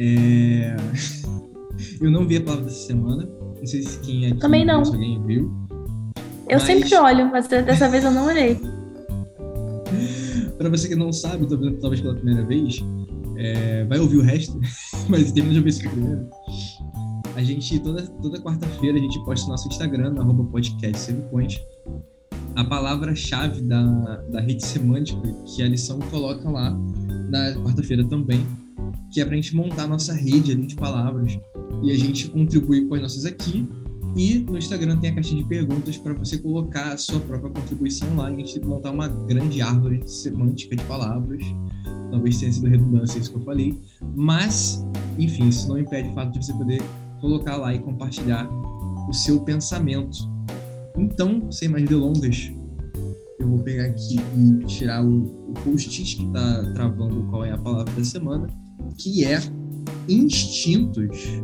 [0.00, 0.74] É...
[2.00, 3.28] Eu não vi a palavra dessa semana.
[3.58, 4.82] Não sei se quem é Também não.
[4.84, 5.52] Se alguém viu.
[6.48, 6.62] Eu mas...
[6.62, 8.58] sempre olho, mas dessa vez eu não olhei.
[10.56, 11.46] Para você que não sabe,
[11.80, 12.82] talvez pela primeira vez,
[13.36, 14.58] é, vai ouvir o resto,
[15.08, 16.26] mas termina de ouvir isso primeiro.
[17.36, 21.12] A gente, toda, toda quarta-feira, a gente posta no nosso Instagram, no arroba podcast
[22.58, 26.76] a palavra-chave da, da rede semântica que a lição coloca lá
[27.30, 28.44] na quarta-feira também,
[29.12, 31.38] que é para a gente montar a nossa rede ali de palavras
[31.84, 33.68] e a gente contribui com as nossas aqui.
[34.16, 38.16] E no Instagram tem a caixinha de perguntas para você colocar a sua própria contribuição
[38.16, 41.44] lá e a gente montar uma grande árvore semântica de palavras.
[42.10, 43.78] Talvez tenha sido redundância isso que eu falei,
[44.16, 44.84] mas,
[45.16, 46.82] enfim, isso não impede o fato de você poder
[47.20, 48.48] colocar lá e compartilhar
[49.08, 50.37] o seu pensamento.
[50.98, 52.50] Então, sem mais delongas,
[53.38, 57.58] eu vou pegar aqui e tirar o, o post-it que está travando qual é a
[57.58, 58.48] palavra da semana,
[58.96, 59.38] que é
[60.08, 61.40] instintos.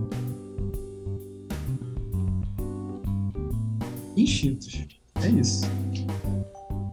[4.17, 4.87] Instintos.
[5.23, 5.65] É isso.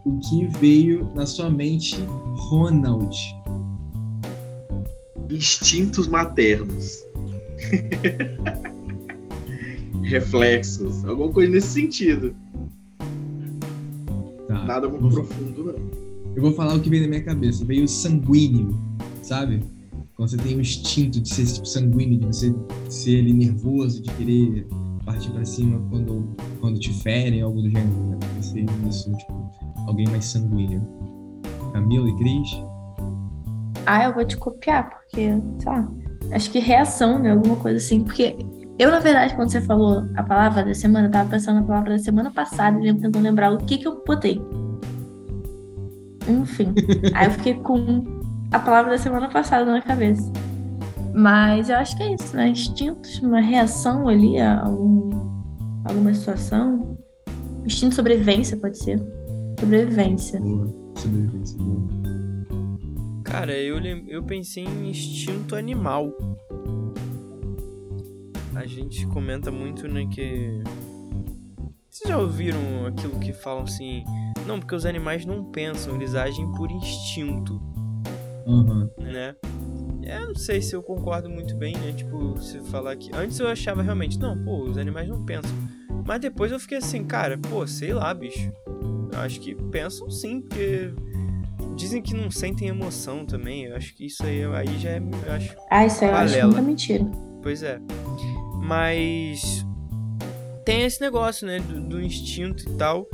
[0.06, 1.96] O que veio na sua mente,
[2.36, 3.18] Ronald?
[5.32, 7.04] Instintos maternos.
[10.04, 11.04] Reflexos.
[11.06, 12.36] Alguma coisa nesse sentido.
[14.62, 14.66] Tá.
[14.66, 16.02] Nada muito Vou- profundo, não.
[16.36, 17.66] Eu vou falar o que veio na minha cabeça.
[17.66, 18.80] Veio sanguíneo,
[19.22, 19.62] sabe?
[20.16, 22.56] Quando você tem o instinto de ser tipo, sanguíneo, de você
[22.90, 24.68] ser ali nervoso, de querer
[25.06, 27.90] partir pra cima quando, quando te ferem, algo do gênero.
[28.10, 28.18] Né?
[28.36, 29.52] Pensei nisso, tipo,
[29.88, 30.82] alguém mais sanguíneo.
[31.74, 32.64] Camila e Cris?
[33.86, 35.92] Ah, eu vou te copiar, porque, sei lá,
[36.32, 37.32] acho que reação, né?
[37.32, 38.04] Alguma coisa assim.
[38.04, 38.36] Porque
[38.80, 41.92] eu, na verdade, quando você falou a palavra da semana, eu tava pensando na palavra
[41.92, 44.42] da semana passada e tentando lembrar o que que eu botei.
[46.28, 46.74] Enfim.
[47.14, 48.04] Aí eu fiquei com
[48.52, 50.32] a palavra da semana passada na cabeça.
[51.14, 52.50] Mas eu acho que é isso, né?
[52.50, 55.10] Instintos, uma reação ali a algum,
[55.86, 56.98] alguma situação.
[57.66, 59.00] Instinto de sobrevivência, pode ser.
[59.60, 60.40] Sobrevivência.
[60.40, 60.74] Boa.
[60.96, 62.02] Sobrevivência, boa.
[63.24, 66.12] Cara, eu, eu pensei em instinto animal.
[68.62, 70.62] A gente comenta muito, né, que.
[71.90, 74.04] Vocês já ouviram aquilo que falam assim?
[74.46, 77.60] Não, porque os animais não pensam, eles agem por instinto,
[78.48, 78.88] Aham.
[79.00, 79.36] né?
[80.04, 81.92] Eu não sei se eu concordo muito bem, né?
[81.92, 83.10] Tipo, se falar que.
[83.16, 85.52] Antes eu achava realmente, não, pô, os animais não pensam.
[86.06, 88.52] Mas depois eu fiquei assim, cara, pô, sei lá, bicho.
[89.12, 90.94] Eu acho que pensam sim, porque.
[91.76, 93.64] Dizem que não sentem emoção também.
[93.66, 95.00] Eu acho que isso aí, aí já é.
[95.00, 97.06] Eu acho Ah, isso aí eu acho muita mentira.
[97.42, 97.80] Pois é.
[98.62, 99.66] Mas
[100.64, 103.08] tem esse negócio, né, do, do instinto e tal.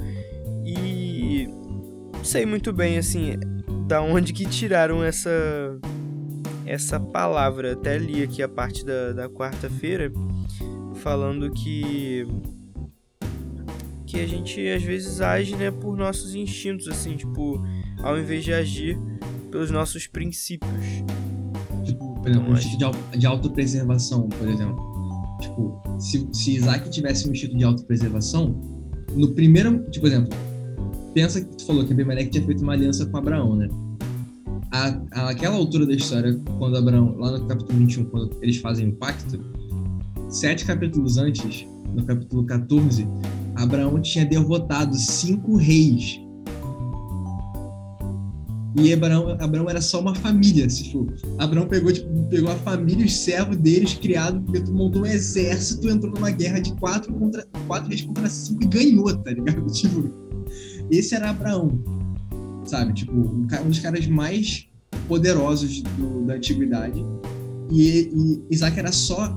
[0.65, 1.47] E
[2.13, 3.37] não sei muito bem assim
[3.87, 5.31] da onde que tiraram essa
[6.65, 7.73] essa palavra.
[7.73, 10.11] Até li aqui a parte da, da quarta-feira
[10.95, 12.27] falando que
[14.05, 17.61] que a gente às vezes age, né, por nossos instintos assim, tipo,
[18.01, 18.97] ao invés de agir
[19.51, 20.85] pelos nossos princípios.
[21.85, 24.96] Tipo, por exemplo, Então, um instinto de, de autopreservação, por exemplo.
[25.49, 28.55] Tipo, se, se Isaac tivesse um instinto de autopreservação,
[29.15, 29.79] no primeiro.
[29.89, 30.37] Tipo, por exemplo,
[31.13, 33.67] pensa que tu falou que Abimelech tinha feito uma aliança com Abraão, né?
[34.71, 38.89] A, a- aquela altura da história, quando Abraão, lá no capítulo 21, quando eles fazem
[38.89, 39.39] o pacto,
[40.29, 43.07] sete capítulos antes, no capítulo 14,
[43.55, 46.19] Abraão tinha derrotado cinco reis.
[48.79, 51.07] E Abraão, Abraão era só uma família, for.
[51.39, 56.29] Abraão pegou, tipo, pegou a família, os servos deles, criado, montou um exército, entrou numa
[56.29, 59.65] guerra de quatro contra quatro reis contra cinco e ganhou, tá ligado?
[59.73, 60.09] Tipo,
[60.91, 61.71] esse era Abraão,
[62.65, 62.93] sabe?
[62.93, 64.67] Tipo, um, um dos caras mais
[65.07, 67.03] poderosos do- da antiguidade.
[67.71, 69.35] E, e Isaac era só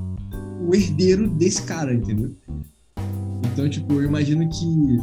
[0.61, 2.32] o herdeiro desse cara, entendeu?
[3.53, 4.99] Então, tipo, eu imagino que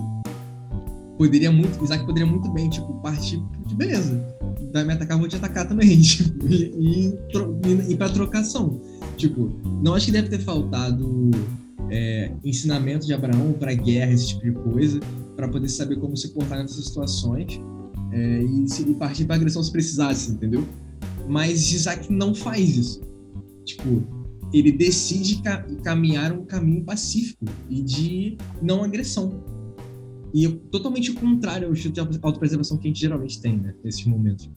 [1.18, 4.26] poderia muito, Isaac poderia muito bem, tipo, partir de beleza.
[4.74, 8.82] Vai me atacar, vou te atacar também, tipo, e, e, e, pra trocação.
[9.16, 9.52] Tipo,
[9.84, 11.32] não acho que deve ter faltado
[11.90, 15.00] é, ensinamento de Abraão pra guerra, esse tipo de coisa,
[15.36, 17.60] pra poder saber como se portar nessas situações
[18.12, 20.68] é, e, se, e partir pra agressão se precisasse, entendeu?
[21.28, 23.02] Mas Isaac não faz isso.
[23.66, 24.04] Tipo,
[24.54, 29.57] ele decide ca- caminhar um caminho pacífico e de não agressão.
[30.34, 33.74] E é totalmente contrário ao estilo de autopreservação que a gente geralmente tem, né?
[33.84, 34.50] Nesses momentos.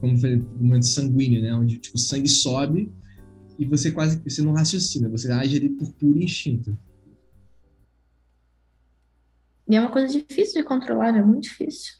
[0.00, 1.54] Como foi o momento sanguíneo, né?
[1.54, 2.92] Onde tipo, o sangue sobe
[3.58, 6.76] e você quase você não raciocina, você age ali por puro instinto.
[9.68, 11.22] E é uma coisa difícil de controlar, né?
[11.22, 11.94] Muito difícil.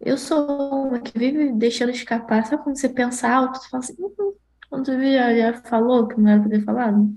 [0.00, 2.46] Eu sou uma que vive deixando escapar.
[2.46, 4.34] Sabe quando você pensa alto, você fala assim, "Uhum."
[4.68, 7.14] quando você já, já falou que não era pra ter falado?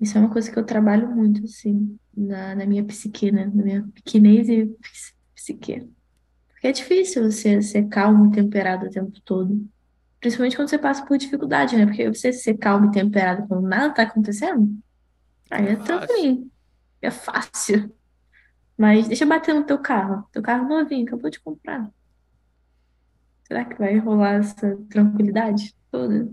[0.00, 3.46] Isso é uma coisa que eu trabalho muito, assim, na, na minha psique, né?
[3.52, 5.88] Na minha pequenez e ps- psique.
[6.50, 9.66] Porque é difícil você ser calmo e temperado o tempo todo.
[10.20, 11.86] Principalmente quando você passa por dificuldade, né?
[11.86, 14.78] Porque você ser calmo e temperado quando nada tá acontecendo,
[15.50, 16.50] aí é tranquilo.
[17.02, 17.94] É fácil.
[18.78, 20.26] Mas deixa eu bater no teu carro.
[20.32, 21.90] Teu carro novinho, acabou de comprar.
[23.46, 26.30] Será que vai rolar essa tranquilidade toda?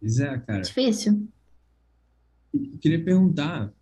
[0.00, 0.60] Pois é, cara.
[0.62, 1.28] Difícil.
[2.52, 3.72] Eu queria perguntar,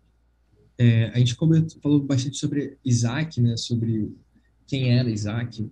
[0.77, 3.55] é, a gente comentou, falou bastante sobre Isaac, né?
[3.57, 4.11] Sobre
[4.65, 5.69] quem era Isaac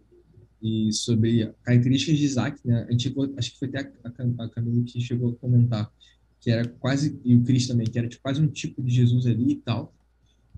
[0.62, 2.86] e sobre características de Isaac, né?
[2.88, 5.92] A gente chegou, acho que foi até a, a, Camila que chegou a comentar
[6.40, 9.26] que era quase e o Cris também, que era tipo, quase um tipo de Jesus
[9.26, 9.92] ali e tal.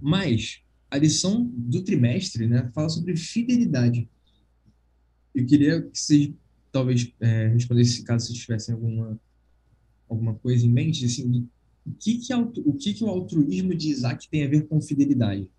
[0.01, 0.61] Mas
[0.91, 4.09] a lição do trimestre, né, fala sobre fidelidade.
[5.33, 6.33] Eu queria que vocês
[6.73, 9.17] talvez é, respondessem caso vocês tivessem alguma
[10.09, 11.47] alguma coisa em mente, assim,
[11.87, 15.49] o que que, o que que o altruísmo de Isaac tem a ver com fidelidade?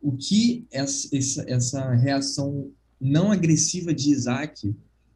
[0.00, 2.70] O que essa, essa, essa reação
[3.00, 4.74] não agressiva de Isaac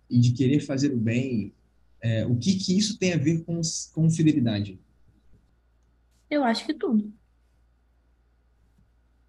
[0.08, 1.52] e de querer fazer o bem,
[2.00, 3.60] é, o que que isso tem a ver com,
[3.92, 4.80] com fidelidade?
[6.30, 7.12] Eu acho que tudo.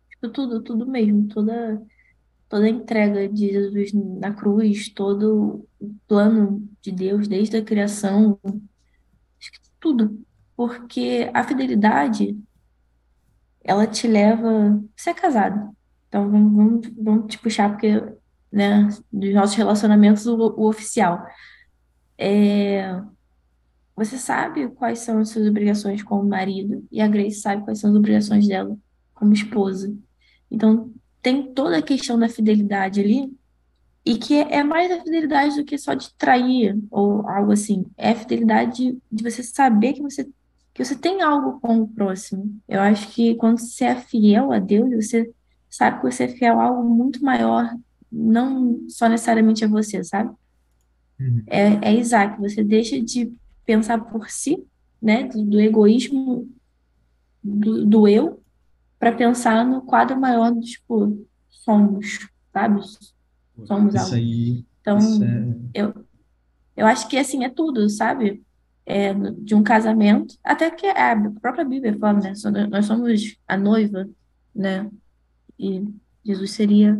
[0.09, 1.27] Tipo, tudo, tudo mesmo.
[1.27, 1.81] Toda,
[2.47, 8.39] toda a entrega de Jesus na cruz, todo o plano de Deus desde a criação,
[8.45, 10.25] acho que tudo.
[10.57, 12.35] Porque a fidelidade,
[13.63, 15.73] ela te leva a ser casado.
[16.07, 18.03] Então, vamos, vamos, vamos te puxar, porque,
[18.51, 21.23] né, dos nossos relacionamentos, o, o oficial.
[22.17, 22.99] É,
[23.95, 27.91] você sabe quais são as suas obrigações como marido, e a Grace sabe quais são
[27.91, 28.75] as obrigações dela
[29.13, 29.95] como esposa.
[30.49, 30.91] Então,
[31.21, 33.31] tem toda a questão da fidelidade ali,
[34.03, 37.85] e que é mais a fidelidade do que só de trair ou algo assim.
[37.97, 40.25] É a fidelidade de, de você saber que você,
[40.77, 42.55] que você tem algo com o próximo.
[42.69, 45.27] Eu acho que quando você é fiel a Deus, você
[45.67, 47.75] sabe que você é fiel a algo muito maior,
[48.11, 50.29] não só necessariamente a você, sabe?
[51.19, 51.41] Uhum.
[51.47, 53.33] É, é Isaac, você deixa de
[53.65, 54.63] pensar por si,
[55.01, 56.47] né, do, do egoísmo
[57.43, 58.39] do, do eu,
[58.99, 62.81] para pensar no quadro maior do tipo, somos, sabe?
[63.65, 64.15] Somos Isso algo.
[64.15, 66.05] aí, Então, é, eu,
[66.75, 68.43] eu acho que assim é tudo, sabe?
[68.89, 72.33] É, de um casamento, até que a própria Bíblia fala, né?
[72.71, 74.09] Nós somos a noiva,
[74.55, 74.89] né?
[75.59, 75.85] E
[76.23, 76.97] Jesus seria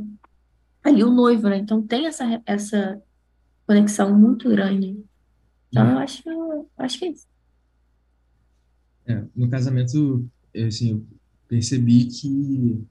[0.84, 1.58] ali o noivo, né?
[1.58, 3.02] Então tem essa, essa
[3.66, 5.02] conexão muito grande.
[5.72, 7.28] Então eu acho, eu acho que é isso.
[9.08, 10.30] é, no casamento,
[10.68, 11.06] assim, eu
[11.48, 12.84] percebi que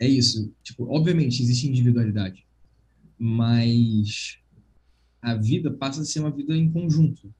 [0.00, 0.52] é isso.
[0.62, 2.46] Tipo, obviamente existe individualidade,
[3.18, 4.38] mas
[5.20, 7.32] a vida passa a ser uma vida em conjunto.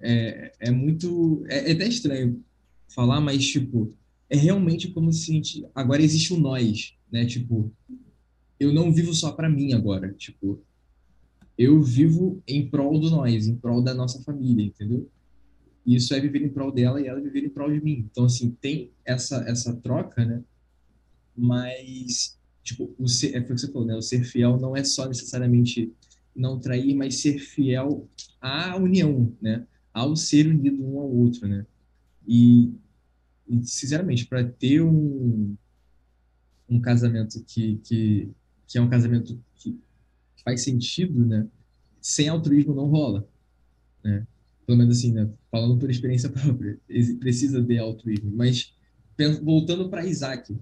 [0.00, 1.44] É, é, muito.
[1.48, 2.42] É, é até estranho
[2.94, 3.92] falar, mas, tipo,
[4.30, 5.66] é realmente como se a gente.
[5.74, 7.26] Agora existe o nós, né?
[7.26, 7.72] Tipo,
[8.58, 10.12] eu não vivo só para mim agora.
[10.12, 10.62] Tipo,
[11.56, 15.08] eu vivo em prol do nós, em prol da nossa família, entendeu?
[15.84, 18.06] Isso é viver em prol dela e ela viver em prol de mim.
[18.10, 20.42] Então, assim, tem essa, essa troca, né?
[21.34, 23.96] Mas, tipo, o ser, é o que você falou, né?
[23.96, 25.92] O ser fiel não é só necessariamente
[26.34, 28.08] não trair, mas ser fiel
[28.40, 29.66] à união, né?
[29.92, 31.66] Ao ser unido um ao outro, né?
[32.26, 32.72] E,
[33.48, 35.56] e sinceramente, para ter um,
[36.68, 38.30] um casamento que, que,
[38.66, 39.78] que é um casamento que
[40.44, 41.46] faz sentido, né?
[42.00, 43.28] Sem altruísmo não rola,
[44.04, 44.26] né?
[44.66, 45.28] Pelo menos assim, né?
[45.50, 46.78] Falando por experiência própria,
[47.18, 48.30] precisa de altruísmo.
[48.34, 48.74] Mas
[49.42, 50.56] voltando para Isaac,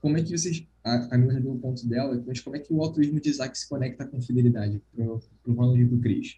[0.00, 2.72] como é que vocês a, a já deu o ponto dela, mas como é que
[2.72, 6.36] o altruísmo de Isaac se conecta com fidelidade pro, pro Ronald e pro Chris?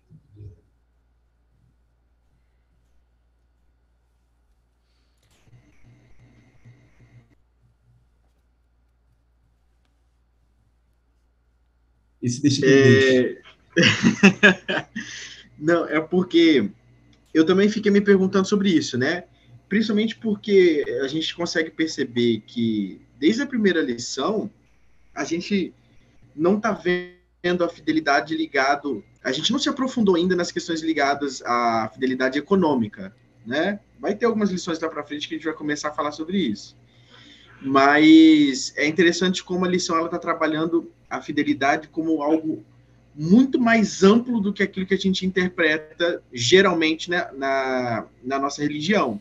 [12.26, 13.38] Esse deixa deixo.
[13.76, 14.86] É...
[15.56, 16.68] Não, é porque
[17.32, 19.24] eu também fiquei me perguntando sobre isso, né?
[19.68, 24.50] Principalmente porque a gente consegue perceber que, desde a primeira lição,
[25.14, 25.72] a gente
[26.34, 29.04] não está vendo a fidelidade ligado.
[29.22, 33.14] A gente não se aprofundou ainda nas questões ligadas à fidelidade econômica,
[33.46, 33.80] né?
[34.00, 36.38] Vai ter algumas lições lá para frente que a gente vai começar a falar sobre
[36.38, 36.76] isso.
[37.62, 42.64] Mas é interessante como a lição ela está trabalhando a fidelidade como algo
[43.14, 48.62] muito mais amplo do que aquilo que a gente interpreta geralmente né, na, na nossa
[48.62, 49.20] religião.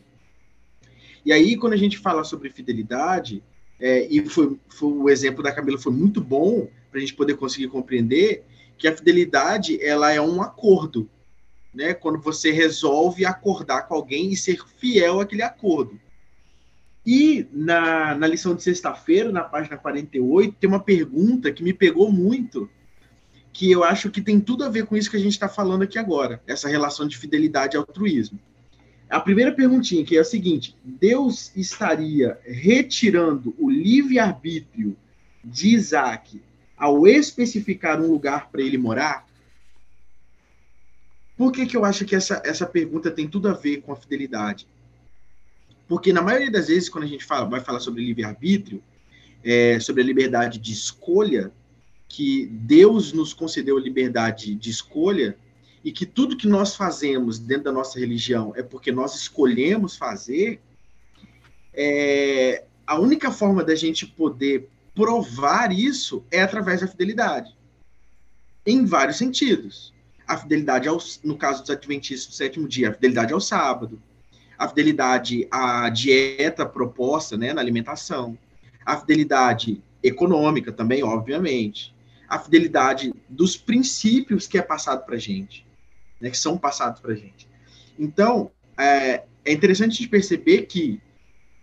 [1.24, 3.42] E aí, quando a gente fala sobre fidelidade,
[3.80, 7.36] é, e foi, foi, o exemplo da Camila foi muito bom para a gente poder
[7.36, 8.44] conseguir compreender
[8.78, 11.08] que a fidelidade ela é um acordo,
[11.74, 11.94] né?
[11.94, 15.98] Quando você resolve acordar com alguém e ser fiel àquele acordo.
[17.06, 22.10] E na, na lição de sexta-feira, na página 48, tem uma pergunta que me pegou
[22.10, 22.68] muito,
[23.52, 25.82] que eu acho que tem tudo a ver com isso que a gente está falando
[25.82, 28.40] aqui agora, essa relação de fidelidade e altruísmo.
[29.08, 34.96] A primeira perguntinha, que é a seguinte: Deus estaria retirando o livre-arbítrio
[35.44, 36.42] de Isaac
[36.76, 39.24] ao especificar um lugar para ele morar?
[41.36, 43.96] Por que, que eu acho que essa, essa pergunta tem tudo a ver com a
[43.96, 44.66] fidelidade?
[45.88, 48.82] Porque na maioria das vezes, quando a gente fala, vai falar sobre livre-arbítrio,
[49.44, 51.52] é, sobre a liberdade de escolha,
[52.08, 55.36] que Deus nos concedeu a liberdade de escolha,
[55.84, 60.60] e que tudo que nós fazemos dentro da nossa religião é porque nós escolhemos fazer,
[61.72, 67.56] é, a única forma da gente poder provar isso é através da fidelidade.
[68.66, 69.94] Em vários sentidos.
[70.26, 74.02] A fidelidade, ao, no caso dos adventistas do sétimo dia, a fidelidade ao sábado,
[74.58, 78.36] a fidelidade à dieta proposta né, na alimentação,
[78.84, 81.94] a fidelidade econômica também, obviamente,
[82.28, 85.66] a fidelidade dos princípios que é passado para a gente
[86.20, 87.48] né, que são passados para a gente.
[87.98, 91.00] Então, é, é interessante gente perceber que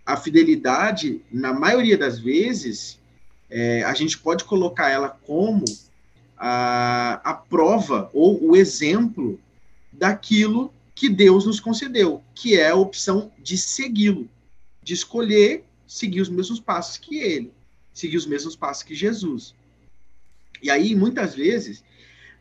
[0.05, 2.99] a fidelidade, na maioria das vezes,
[3.49, 5.63] é, a gente pode colocar ela como
[6.37, 9.39] a, a prova ou o exemplo
[9.91, 14.29] daquilo que Deus nos concedeu, que é a opção de segui-lo,
[14.81, 17.53] de escolher seguir os mesmos passos que ele,
[17.93, 19.53] seguir os mesmos passos que Jesus.
[20.61, 21.83] E aí, muitas vezes,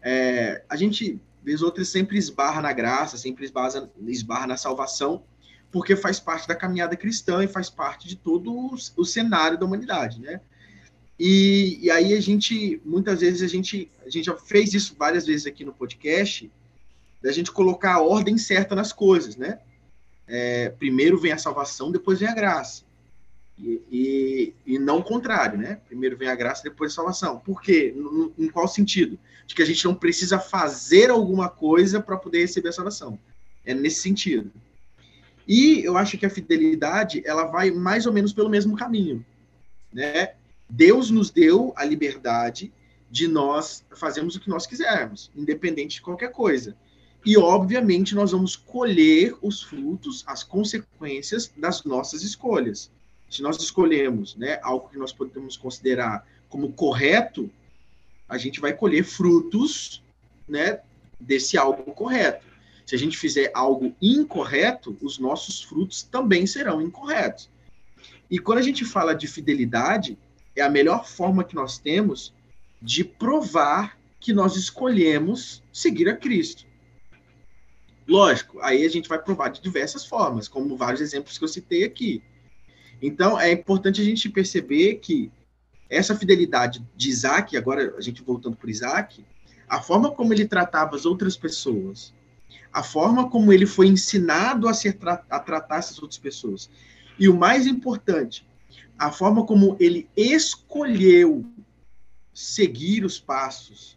[0.02, 5.24] é, a gente vez outra sempre esbarra na graça, sempre esbarra, esbarra na salvação,
[5.70, 9.66] porque faz parte da caminhada cristã e faz parte de todo o, o cenário da
[9.66, 10.40] humanidade, né?
[11.18, 15.26] E, e, aí a gente, muitas vezes a gente, a gente já fez isso várias
[15.26, 16.50] vezes aqui no podcast,
[17.22, 19.60] da gente colocar a ordem certa nas coisas, né?
[20.26, 22.84] É, primeiro vem a salvação, depois vem a graça.
[23.58, 25.80] E, e, e, não o contrário, né?
[25.86, 27.38] Primeiro vem a graça, depois a salvação.
[27.38, 27.94] Por quê?
[28.38, 29.18] Em, qual sentido?
[29.46, 33.18] De que a gente não precisa fazer alguma coisa para poder receber a salvação.
[33.64, 34.50] É nesse sentido.
[35.46, 39.24] E eu acho que a fidelidade, ela vai mais ou menos pelo mesmo caminho,
[39.92, 40.34] né?
[40.68, 42.72] Deus nos deu a liberdade
[43.10, 46.74] de nós fazermos o que nós quisermos, independente de qualquer coisa.
[47.24, 52.90] E, obviamente, nós vamos colher os frutos, as consequências das nossas escolhas
[53.32, 57.50] se nós escolhemos né, algo que nós podemos considerar como correto,
[58.28, 60.02] a gente vai colher frutos
[60.46, 60.80] né,
[61.18, 62.44] desse algo correto.
[62.84, 67.48] Se a gente fizer algo incorreto, os nossos frutos também serão incorretos.
[68.30, 70.18] E quando a gente fala de fidelidade,
[70.54, 72.34] é a melhor forma que nós temos
[72.82, 76.66] de provar que nós escolhemos seguir a Cristo.
[78.06, 81.84] Lógico, aí a gente vai provar de diversas formas, como vários exemplos que eu citei
[81.84, 82.22] aqui.
[83.00, 85.30] Então, é importante a gente perceber que
[85.88, 89.24] essa fidelidade de Isaac, agora a gente voltando para Isaac,
[89.68, 92.14] a forma como ele tratava as outras pessoas,
[92.72, 94.98] a forma como ele foi ensinado a, ser
[95.28, 96.70] a tratar essas outras pessoas,
[97.18, 98.46] e o mais importante,
[98.98, 101.44] a forma como ele escolheu
[102.32, 103.96] seguir os passos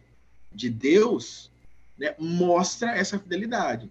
[0.52, 1.50] de Deus,
[1.98, 3.90] né, mostra essa fidelidade.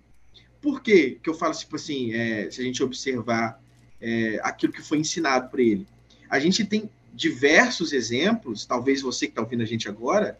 [0.61, 3.61] Por que eu falo tipo assim, é, se a gente observar
[4.01, 5.87] é, aquilo que foi ensinado para ele.
[6.29, 10.37] A gente tem diversos exemplos, talvez você que está ouvindo a gente agora,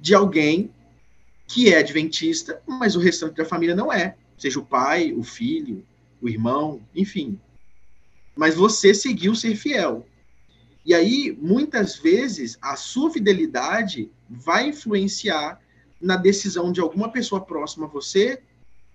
[0.00, 0.70] de alguém
[1.46, 4.16] que é adventista, mas o restante da família não é.
[4.38, 5.84] Seja o pai, o filho,
[6.20, 7.38] o irmão, enfim.
[8.34, 10.06] Mas você seguiu ser fiel.
[10.84, 15.60] E aí, muitas vezes, a sua fidelidade vai influenciar
[16.00, 18.42] na decisão de alguma pessoa próxima a você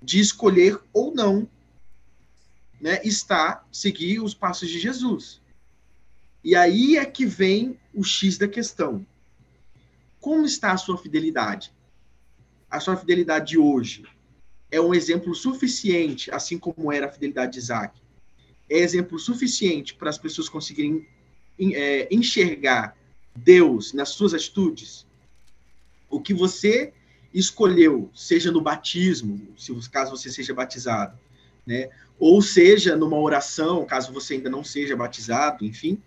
[0.01, 1.47] de escolher ou não
[2.79, 5.41] né, está seguir os passos de Jesus.
[6.43, 9.05] E aí é que vem o X da questão.
[10.19, 11.73] Como está a sua fidelidade?
[12.69, 14.05] A sua fidelidade de hoje
[14.71, 17.99] é um exemplo suficiente, assim como era a fidelidade de Isaac,
[18.69, 21.07] é exemplo suficiente para as pessoas conseguirem
[21.59, 22.95] é, enxergar
[23.35, 25.07] Deus nas suas atitudes?
[26.09, 26.93] O que você
[27.33, 31.17] escolheu, seja no batismo, se caso você seja batizado,
[31.65, 31.89] né?
[32.19, 36.01] ou seja numa oração, caso você ainda não seja batizado, enfim,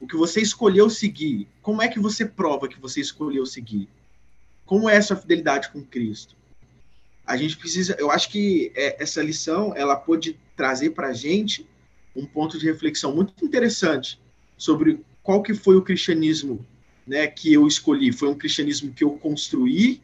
[0.00, 3.88] o que você escolheu seguir, como é que você prova que você escolheu seguir?
[4.64, 6.36] Como é a sua fidelidade com Cristo?
[7.26, 11.66] A gente precisa, eu acho que é, essa lição, ela pode trazer para a gente
[12.14, 14.20] um ponto de reflexão muito interessante
[14.56, 16.64] sobre qual que foi o cristianismo
[17.10, 18.12] né, que eu escolhi.
[18.12, 20.00] Foi um cristianismo que eu construí,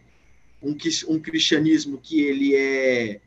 [0.60, 0.76] um,
[1.08, 3.20] um cristianismo que ele é,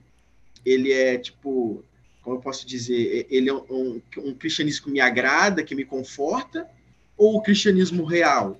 [0.65, 1.81] ele é tipo
[2.21, 6.69] como eu posso dizer, ele é um, um, cristianismo que me agrada, que me conforta,
[7.17, 8.59] ou o cristianismo real,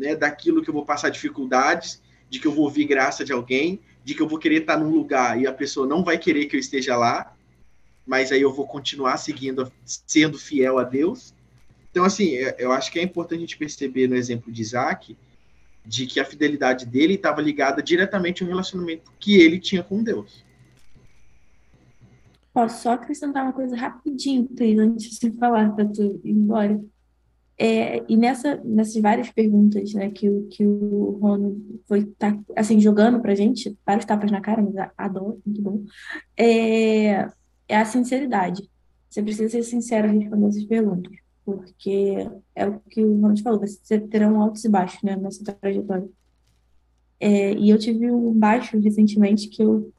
[0.00, 3.78] né, daquilo que eu vou passar dificuldades, de que eu vou ouvir graça de alguém,
[4.02, 6.56] de que eu vou querer estar num lugar e a pessoa não vai querer que
[6.56, 7.36] eu esteja lá,
[8.06, 11.34] mas aí eu vou continuar seguindo, sendo fiel a Deus.
[11.90, 15.16] Então, assim, eu acho que é importante a gente perceber no exemplo de Isaac,
[15.84, 20.44] de que a fidelidade dele estava ligada diretamente ao relacionamento que ele tinha com Deus.
[22.52, 26.78] Posso só acrescentar uma coisa rapidinho, Cris, antes de falar para tu ir embora.
[27.60, 32.80] É, e nessa, nessas várias perguntas né, que, o, que o Rono foi tá, assim,
[32.80, 35.84] jogando para gente, vários tapas na cara, mas adoro, muito bom,
[36.36, 37.28] é,
[37.66, 38.68] é a sinceridade.
[39.10, 41.12] Você precisa ser sincero em responder essas perguntas,
[41.48, 45.42] porque é o que o Ronald falou, você terá um altos e baixos né, nessa
[45.42, 46.06] trajetória.
[47.18, 49.90] É, e eu tive um baixo recentemente que eu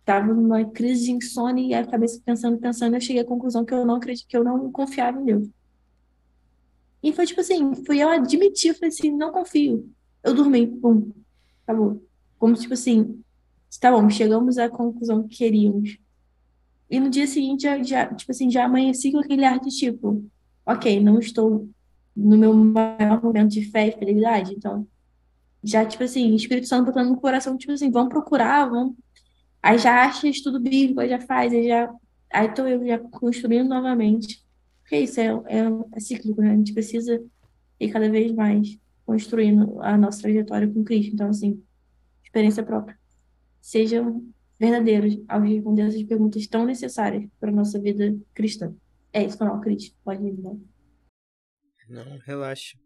[0.00, 3.74] estava numa crise de insônia e a cabeça pensando, pensando, eu cheguei à conclusão que
[3.74, 5.48] eu não acredito, que eu não confiava em Deus.
[7.02, 9.92] E foi tipo assim, fui eu admitir, falei assim, não confio.
[10.24, 11.12] Eu dormi, pum,
[11.62, 12.02] acabou.
[12.38, 13.22] Como tipo assim,
[13.78, 15.98] tá bom, chegamos à conclusão que queríamos.
[16.88, 20.24] E no dia seguinte, já, já, tipo assim, já amanheci com aquele ar de tipo,
[20.66, 21.68] ok, não estou
[22.14, 24.86] no meu maior momento de fé e fidelidade, então
[25.62, 28.96] já, tipo assim, Espírito Santo botando no coração, tipo assim, vamos procurar, vamos
[29.66, 31.92] Aí já acha estudo bíblico, aí já faz, aí já.
[32.32, 34.40] Aí tô eu já construindo novamente.
[34.80, 35.62] Porque isso é, é,
[35.92, 36.52] é cíclico, né?
[36.52, 37.20] A gente precisa
[37.80, 41.14] ir cada vez mais construindo a nossa trajetória com Cristo.
[41.14, 41.60] Então, assim,
[42.22, 42.96] experiência própria.
[43.60, 44.24] Sejam
[44.56, 48.72] verdadeiros ao responder essas perguntas tão necessárias para a nossa vida cristã.
[49.16, 49.88] É isso, não, Cris.
[50.04, 50.62] Pode ir, não.
[51.88, 52.76] Não, relaxa.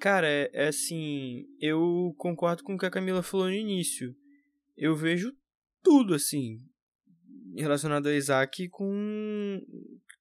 [0.00, 4.16] Cara, é, é assim, eu concordo com o que a Camila falou no início.
[4.76, 5.32] Eu vejo
[5.80, 6.60] tudo, assim,
[7.56, 9.62] relacionado a Isaac com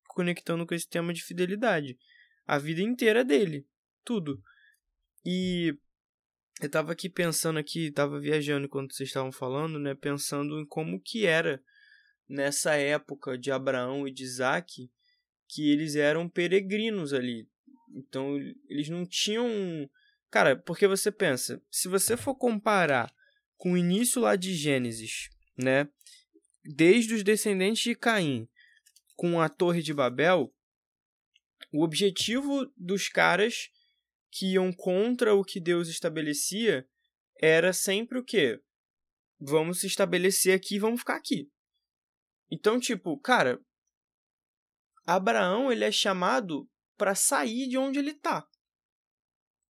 [0.09, 1.97] conectando com esse tema de fidelidade.
[2.45, 3.65] A vida inteira dele,
[4.05, 4.39] tudo.
[5.26, 5.76] E
[6.61, 11.01] eu tava aqui pensando aqui, tava viajando enquanto vocês estavam falando, né, pensando em como
[11.01, 11.59] que era
[12.30, 14.91] nessa época de Abraão e de Isaac,
[15.47, 17.47] que eles eram peregrinos ali.
[17.95, 18.37] Então,
[18.69, 19.47] eles não tinham,
[20.29, 23.13] cara, porque você pensa, se você for comparar
[23.55, 25.89] com o início lá de Gênesis né?
[26.63, 28.47] Desde os descendentes de Caim
[29.15, 30.53] com a Torre de Babel,
[31.73, 33.69] o objetivo dos caras
[34.29, 36.87] que iam contra o que Deus estabelecia
[37.41, 38.61] era sempre o quê?
[39.39, 41.49] Vamos se estabelecer aqui e vamos ficar aqui.
[42.51, 43.59] Então, tipo, cara,
[45.07, 48.45] Abraão ele é chamado para sair de onde ele tá.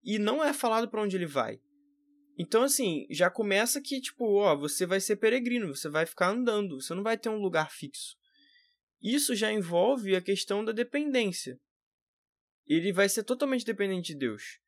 [0.03, 1.59] E não é falado para onde ele vai.
[2.39, 6.81] Então, assim, já começa que, tipo, ó, você vai ser peregrino, você vai ficar andando,
[6.81, 8.15] você não vai ter um lugar fixo.
[8.99, 11.59] Isso já envolve a questão da dependência.
[12.65, 14.59] Ele vai ser totalmente dependente de Deus.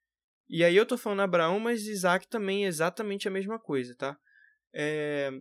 [0.48, 4.18] E aí eu tô falando Abraão, mas Isaac também é exatamente a mesma coisa, tá?
[4.74, 5.32] É...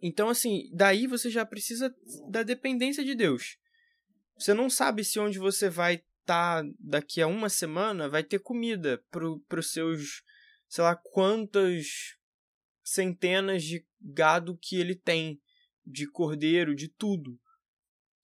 [0.00, 1.94] Então, assim, daí você já precisa
[2.28, 3.56] da dependência de Deus.
[4.36, 8.38] Você não sabe se onde você vai estar tá daqui a uma semana vai ter
[8.38, 10.22] comida para os seus
[10.68, 12.16] sei lá quantas
[12.82, 15.38] centenas de gado que ele tem,
[15.86, 17.38] de cordeiro, de tudo.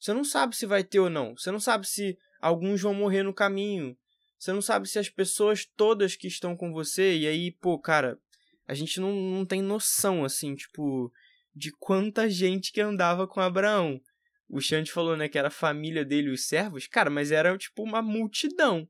[0.01, 1.37] Você não sabe se vai ter ou não.
[1.37, 3.97] Você não sabe se alguns vão morrer no caminho.
[4.39, 7.19] Você não sabe se as pessoas todas que estão com você.
[7.19, 8.19] E aí, pô, cara,
[8.67, 11.13] a gente não, não tem noção, assim, tipo,
[11.55, 14.01] de quanta gente que andava com Abraão.
[14.49, 16.87] O Xande falou, né, que era a família dele, os servos.
[16.87, 18.89] Cara, mas era, tipo, uma multidão.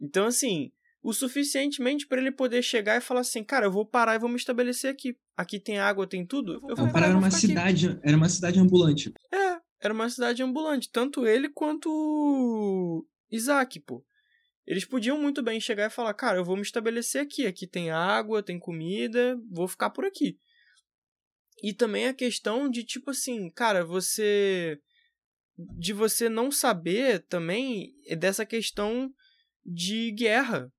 [0.00, 4.16] Então, assim, o suficientemente para ele poder chegar e falar assim, cara, eu vou parar
[4.16, 5.16] e vou me estabelecer aqui.
[5.36, 6.54] Aqui tem água, tem tudo.
[6.68, 8.00] Eu vou parar, era uma cidade, aqui.
[8.02, 9.12] era uma cidade ambulante.
[9.32, 14.04] É, era uma cidade ambulante, tanto ele quanto Isaac, pô.
[14.66, 17.90] Eles podiam muito bem chegar e falar, cara, eu vou me estabelecer aqui, aqui tem
[17.90, 20.36] água, tem comida, vou ficar por aqui.
[21.62, 24.78] E também a questão de tipo assim, cara, você
[25.58, 29.10] de você não saber também dessa questão
[29.64, 30.70] de guerra,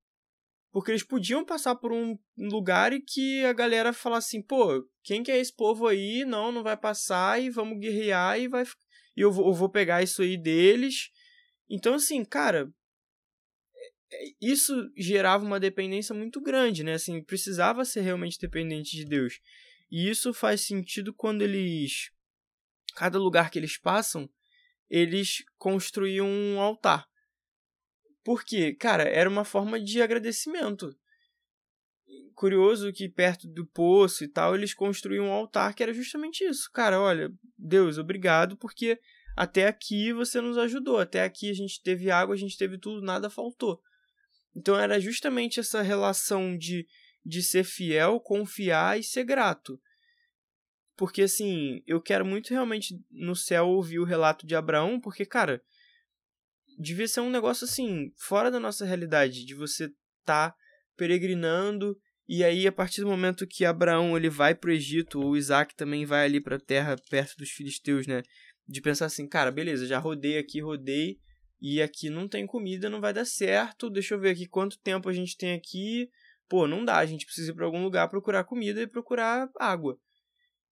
[0.71, 5.23] porque eles podiam passar por um lugar e que a galera falasse assim, pô, quem
[5.23, 6.23] que é esse povo aí?
[6.23, 8.63] Não, não vai passar e vamos guerrear e vai
[9.17, 11.09] e eu vou, pegar isso aí deles.
[11.67, 12.71] Então, assim, cara,
[14.11, 16.93] é, isso gerava uma dependência muito grande, né?
[16.93, 19.39] Assim, precisava ser realmente dependente de Deus.
[19.89, 22.11] E isso faz sentido quando eles.
[22.95, 24.29] Cada lugar que eles passam,
[24.89, 27.07] eles construíam um altar.
[28.23, 30.97] Porque, cara, era uma forma de agradecimento.
[32.35, 36.69] curioso que perto do poço e tal, eles construíam um altar que era justamente isso.
[36.71, 38.99] Cara, olha, Deus, obrigado, porque
[39.35, 43.01] até aqui você nos ajudou, até aqui a gente teve água, a gente teve tudo,
[43.01, 43.79] nada faltou.
[44.55, 46.87] Então era justamente essa relação de,
[47.27, 49.79] de ser fiel, confiar e ser grato.
[50.95, 55.61] Porque assim, eu quero muito realmente no céu ouvir o relato de Abraão, porque, cara,
[56.79, 59.91] devia ser um negócio assim, fora da nossa realidade, de você
[60.25, 60.55] tá
[60.95, 61.95] peregrinando
[62.27, 66.05] e aí a partir do momento que Abraão ele vai pro Egito, o Isaac também
[66.05, 68.21] vai ali para a terra perto dos filisteus, né?
[68.67, 71.19] De pensar assim, cara, beleza, já rodei aqui, rodei
[71.61, 73.89] e aqui não tem comida, não vai dar certo.
[73.89, 76.09] Deixa eu ver aqui quanto tempo a gente tem aqui.
[76.47, 79.99] Pô, não dá, a gente precisa ir para algum lugar procurar comida e procurar água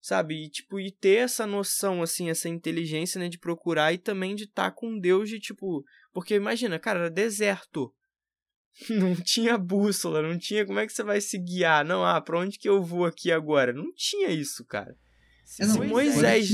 [0.06, 0.44] sabe?
[0.44, 4.44] E, tipo, e ter essa noção, assim, essa inteligência, né, de procurar e também de
[4.44, 5.84] estar tá com Deus de, tipo...
[6.12, 7.92] Porque imagina, cara, era deserto.
[8.88, 11.82] Não tinha bússola, não tinha como é que você vai se guiar.
[11.82, 13.72] Não, ah, pra onde que eu vou aqui agora?
[13.72, 14.94] Não tinha isso, cara.
[15.46, 16.50] Se não, Moisés...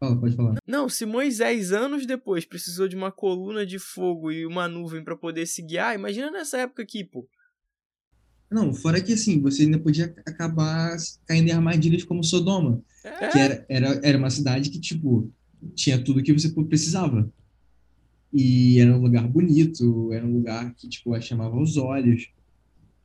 [0.00, 0.56] Fala, pode falar.
[0.66, 5.16] Não, se Moisés, anos depois, precisou de uma coluna de fogo e uma nuvem para
[5.16, 7.28] poder se guiar, imagina nessa época aqui, pô.
[8.50, 12.80] Não, fora que assim, você ainda podia acabar caindo em armadilhas como Sodoma.
[13.02, 13.28] É.
[13.28, 15.30] Que era, era, era uma cidade que, tipo,
[15.74, 17.30] tinha tudo que você precisava.
[18.32, 22.28] E era um lugar bonito, era um lugar que, tipo, chamava os olhos.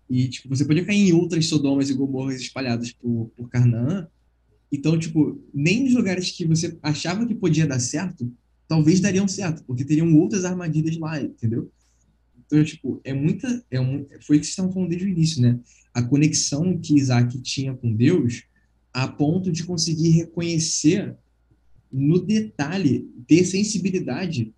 [0.10, 4.08] E, tipo, você podia cair em outras Sodomas e Gomorras espalhadas por, por Canaã.
[4.72, 8.32] Então, tipo, nem nos lugares que você achava que podia dar certo,
[8.68, 11.70] talvez dariam certo, porque teriam outras armadilhas lá, entendeu?
[12.52, 13.64] Então, tipo, é muita.
[13.72, 15.58] É um, foi o que vocês estavam falando desde o início, né?
[15.94, 18.44] A conexão que Isaac tinha com Deus
[18.94, 21.16] a ponto de conseguir reconhecer
[21.90, 24.54] no detalhe, ter sensibilidade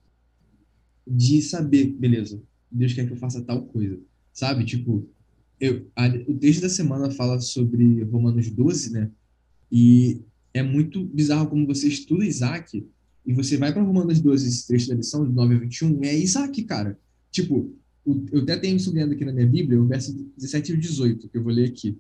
[1.05, 2.41] de saber, beleza,
[2.71, 3.99] Deus quer que eu faça tal coisa,
[4.31, 4.65] sabe?
[4.65, 5.07] Tipo,
[5.59, 9.11] eu, a, o texto da semana fala sobre Romanos 12, né?
[9.71, 10.21] E
[10.51, 12.87] é muito bizarro como você estuda Isaac
[13.25, 16.17] e você vai para Romanos 12, esse trecho da lição, de 9 a 21, é
[16.17, 16.97] Isaac, cara.
[17.31, 17.73] Tipo,
[18.05, 21.43] eu até tenho sublinhado aqui na minha Bíblia o verso 17 e 18, que eu
[21.43, 21.97] vou ler aqui.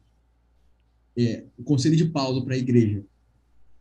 [1.15, 3.03] É, o conselho de Paulo para a igreja.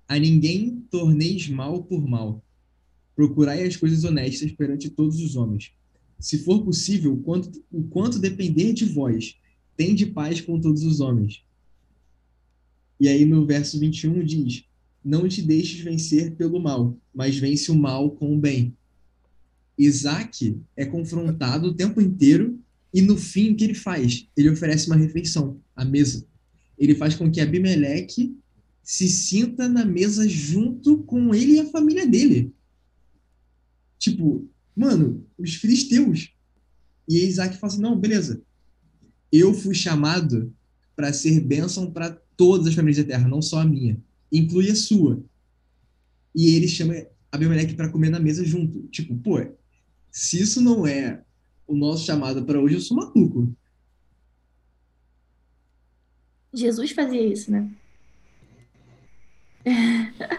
[0.06, 2.44] A ninguém torneis mal por mal.
[3.16, 5.72] Procurai as coisas honestas perante todos os homens.
[6.18, 9.36] Se for possível, o quanto, o quanto depender de vós,
[9.76, 11.42] tende paz com todos os homens.
[13.00, 14.64] E aí no verso 21 diz:
[15.04, 18.76] Não te deixes vencer pelo mal, mas vence o mal com o bem.
[19.84, 22.58] Isaac é confrontado o tempo inteiro
[22.92, 24.28] e no fim o que ele faz?
[24.36, 26.26] Ele oferece uma refeição, a mesa.
[26.78, 28.36] Ele faz com que Abimeleque
[28.82, 32.52] se sinta na mesa junto com ele e a família dele.
[33.98, 36.32] Tipo, mano, os filisteus.
[37.08, 38.42] E Isaac fala assim: não, beleza.
[39.30, 40.52] Eu fui chamado
[40.94, 43.96] para ser bênção para todas as famílias da terra, não só a minha.
[44.30, 45.22] Inclui a sua.
[46.34, 46.94] E ele chama
[47.30, 48.82] Abimeleque para comer na mesa junto.
[48.88, 49.38] Tipo, pô,
[50.12, 51.22] se isso não é
[51.66, 53.50] o nosso chamado para hoje, eu sou maluco.
[56.52, 57.70] Jesus fazia isso, né?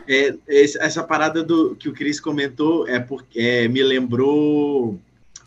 [0.08, 5.00] É, essa parada do que o Cris comentou é porque é, me lembrou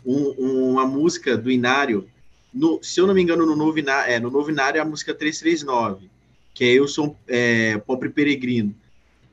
[0.05, 2.09] um, uma música do Inário.
[2.53, 4.85] No, se eu não me engano, no Novo Inário, é, no Novo Inário é a
[4.85, 6.09] música 339,
[6.53, 8.75] que é Eu Sou é, Pobre Peregrino.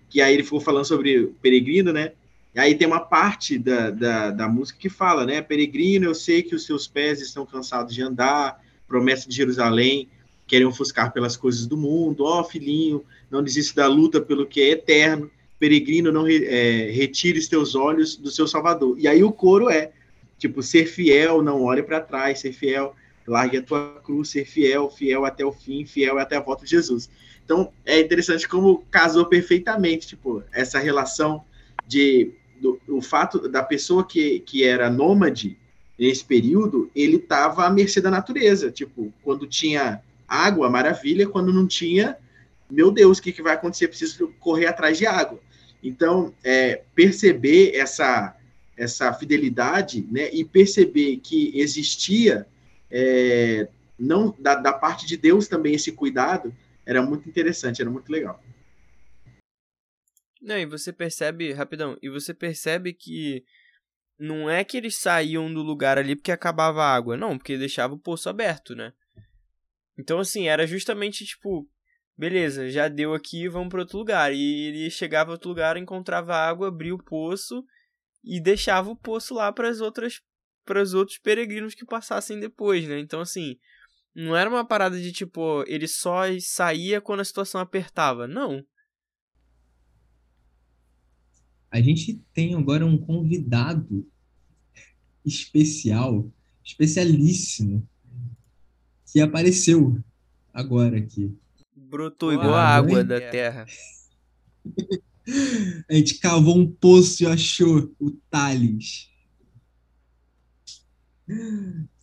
[0.08, 2.12] Que aí ele ficou falando sobre peregrino, né?
[2.54, 5.42] E aí tem uma parte da, da, da, música que fala, né?
[5.42, 10.08] Peregrino, eu sei que os seus pés estão cansados de andar, promessa de Jerusalém,
[10.46, 12.24] querem ofuscar pelas coisas do mundo.
[12.24, 15.28] Ó, oh, filhinho, não desista da luta pelo que é eterno.
[15.58, 18.96] Peregrino, não é, retire os teus olhos do seu Salvador.
[19.00, 19.90] E aí o coro é,
[20.38, 22.94] tipo, ser fiel, não olhe para trás, ser fiel,
[23.26, 26.70] largue a tua cruz, ser fiel, fiel até o fim, fiel até a volta de
[26.70, 27.10] Jesus.
[27.44, 31.44] Então, é interessante como casou perfeitamente, tipo, essa relação
[31.86, 32.32] de
[32.64, 35.58] do, o fato da pessoa que, que era nômade
[35.98, 38.70] nesse período, ele estava à mercê da natureza.
[38.70, 42.16] Tipo, quando tinha água, maravilha, quando não tinha,
[42.70, 43.88] meu Deus, o que, que vai acontecer?
[43.88, 45.38] Preciso correr atrás de água.
[45.82, 48.34] Então, é, perceber essa,
[48.76, 52.46] essa fidelidade né, e perceber que existia,
[52.90, 56.52] é, não da, da parte de Deus também, esse cuidado,
[56.86, 58.42] era muito interessante, era muito legal.
[60.44, 63.42] Não, e você percebe, rapidão, e você percebe que
[64.18, 67.94] não é que eles saíam do lugar ali porque acabava a água, não, porque deixava
[67.94, 68.92] o poço aberto, né?
[69.98, 71.66] Então, assim, era justamente tipo,
[72.16, 74.34] beleza, já deu aqui, vamos para outro lugar.
[74.34, 77.64] E ele chegava a outro lugar, encontrava água, abria o poço
[78.22, 80.20] e deixava o poço lá para as outras
[80.64, 82.98] para os outros peregrinos que passassem depois, né?
[82.98, 83.58] Então, assim,
[84.14, 88.28] Não era uma parada de tipo, ele só saía quando a situação apertava.
[88.28, 88.64] Não.
[91.74, 94.08] A gente tem agora um convidado
[95.24, 97.84] especial, especialíssimo,
[99.10, 100.00] que apareceu
[100.52, 101.36] agora aqui.
[101.74, 103.66] Brotou igual a água da terra.
[105.88, 109.10] A gente cavou um poço e achou o Thales.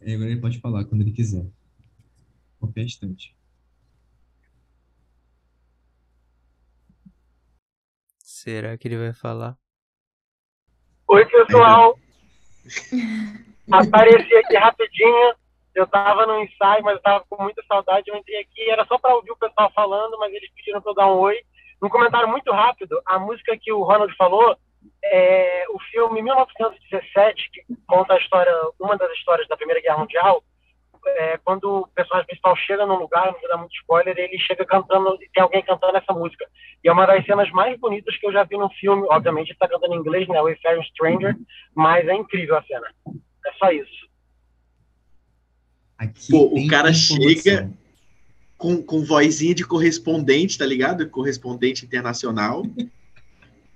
[0.01, 1.45] É, agora ele pode falar quando ele quiser.
[2.59, 3.37] Qualquer instante.
[8.17, 9.60] Será que ele vai falar?
[11.11, 11.99] Oi, pessoal.
[13.69, 15.35] Apareci aqui rapidinho.
[15.75, 18.09] Eu tava no ensaio, mas eu tava com muita saudade.
[18.09, 20.95] Eu entrei aqui, era só para ouvir o pessoal falando, mas eles pediram para eu
[20.95, 21.35] dar um oi.
[21.83, 24.55] Um comentário muito rápido: a música que o Ronald falou
[25.03, 30.41] é o filme 1917, que conta a história, uma das histórias da Primeira Guerra Mundial.
[31.07, 34.65] É, quando o personagem principal chega num lugar, não vou dar muito spoiler, ele chega
[34.65, 36.45] cantando, tem alguém cantando essa música.
[36.83, 39.07] E é uma das cenas mais bonitas que eu já vi no filme.
[39.09, 40.41] Obviamente, ele está cantando em inglês, né?
[40.41, 41.35] O Fair Stranger,
[41.75, 42.87] mas é incrível a cena.
[43.45, 44.09] É só isso.
[45.97, 47.71] Aqui Pô, o cara chega
[48.57, 51.09] com, com vozinha de correspondente, tá ligado?
[51.09, 52.63] Correspondente internacional.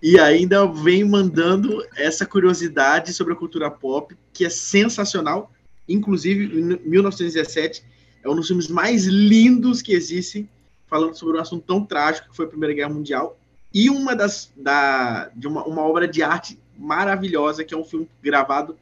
[0.02, 5.52] e ainda vem mandando essa curiosidade sobre a cultura pop, que é sensacional.
[5.88, 7.84] Inclusive, em 1917
[8.24, 10.50] é um dos filmes mais lindos que existem,
[10.88, 13.40] falando sobre um assunto tão trágico que foi a Primeira Guerra Mundial.
[13.74, 18.08] E uma das da, de uma, uma obra de arte maravilhosa, que é um filme
[18.22, 18.76] gravado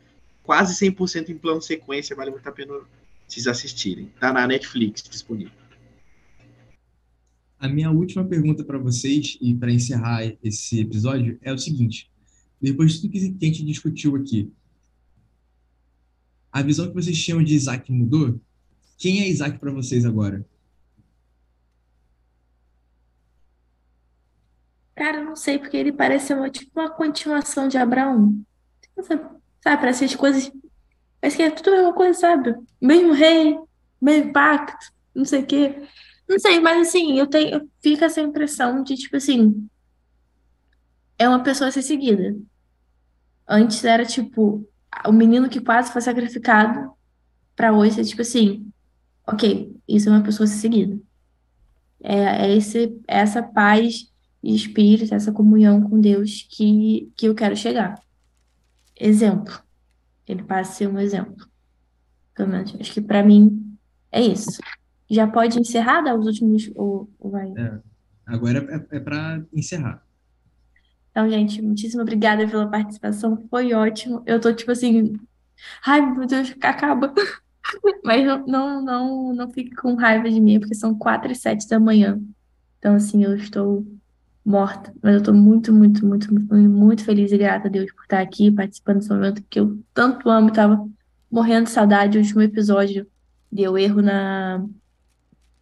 [0.43, 2.73] quase 100% em plano sequência, vale muito a pena
[3.27, 4.11] vocês assistirem.
[4.19, 5.53] Tá na Netflix disponível.
[7.59, 12.11] A minha última pergunta para vocês, e para encerrar esse episódio, é o seguinte:
[12.61, 14.51] depois de tudo que a gente discutiu aqui,
[16.53, 18.39] a visão que vocês tinham de Isaac mudou?
[18.95, 20.45] Quem é Isaac para vocês agora?
[24.95, 28.39] Cara, não sei, porque ele parece uma, tipo uma continuação de Abraão.
[29.01, 29.23] Sabe,
[29.63, 30.51] parece as coisas.
[31.19, 32.55] Parece que é tudo a mesma coisa, sabe?
[32.79, 33.57] Mesmo rei,
[33.99, 35.81] mesmo pacto, não sei o quê.
[36.29, 39.67] Não sei, mas assim, eu tenho, fica essa impressão de, tipo assim,
[41.17, 42.37] é uma pessoa a ser seguida.
[43.47, 44.67] Antes era, tipo,
[45.05, 46.91] o menino que quase foi sacrificado,
[47.55, 48.71] pra hoje é tipo assim,
[49.27, 50.99] ok, isso é uma pessoa seguida.
[52.01, 54.11] É, é esse, é essa paz
[54.43, 58.01] de espírito, essa comunhão com Deus que, que eu quero chegar.
[58.99, 59.61] Exemplo.
[60.27, 61.47] Ele passa a ser um exemplo.
[62.35, 63.77] Pelo menos, acho que pra mim
[64.11, 64.59] é isso.
[65.09, 66.71] Já pode encerrar, dar os últimos.
[66.75, 67.51] Ou, ou vai?
[67.57, 67.79] É,
[68.25, 68.59] agora
[68.91, 70.03] é, é para encerrar.
[71.14, 73.45] Então, gente, muitíssimo obrigada pela participação.
[73.47, 74.24] Foi ótimo.
[74.26, 75.14] Eu tô tipo assim.
[75.86, 77.14] Ai, meu Deus, acaba.
[78.03, 81.70] Mas não, não, não, não fique com raiva de mim, porque são quatro e sete
[81.70, 82.20] da manhã.
[82.80, 83.86] Então, assim, eu estou
[84.43, 84.91] morta.
[85.03, 88.20] Mas eu estou muito, muito, muito, muito, muito feliz e grata a Deus por estar
[88.20, 90.49] aqui participando desse momento que eu tanto amo.
[90.49, 90.89] Estava
[91.30, 92.18] morrendo de saudade.
[92.18, 93.05] O último episódio
[93.51, 94.66] deu erro na,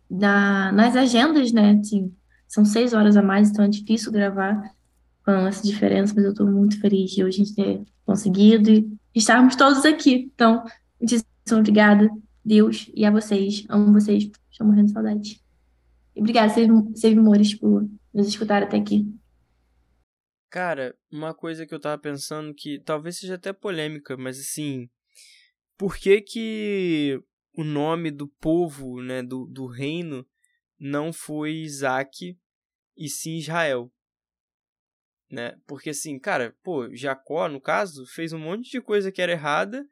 [0.10, 1.78] na, nas agendas, né?
[1.78, 2.10] Assim,
[2.48, 4.74] são seis horas a mais, então é difícil gravar
[5.40, 8.98] com essa diferença, mas eu estou muito feliz de hoje a gente ter conseguido e
[9.16, 10.32] estarmos todos aqui.
[10.34, 10.64] Então,
[11.00, 12.10] muitíssimo obrigada,
[12.44, 13.66] Deus, e a vocês.
[13.70, 15.42] Amo vocês, estou morrendo de saudade.
[16.16, 16.54] E obrigada,
[16.96, 19.06] Save Mores, por nos escutar até aqui.
[20.50, 24.90] Cara, uma coisa que eu tava pensando que talvez seja até polêmica, mas assim,
[25.78, 27.24] por que que
[27.56, 30.26] o nome do povo, né, do, do reino,
[30.80, 32.38] não foi Isaac
[32.98, 33.92] e sim Israel.
[35.32, 35.58] Né?
[35.66, 39.88] Porque assim, cara, pô, Jacó, no caso, fez um monte de coisa que era errada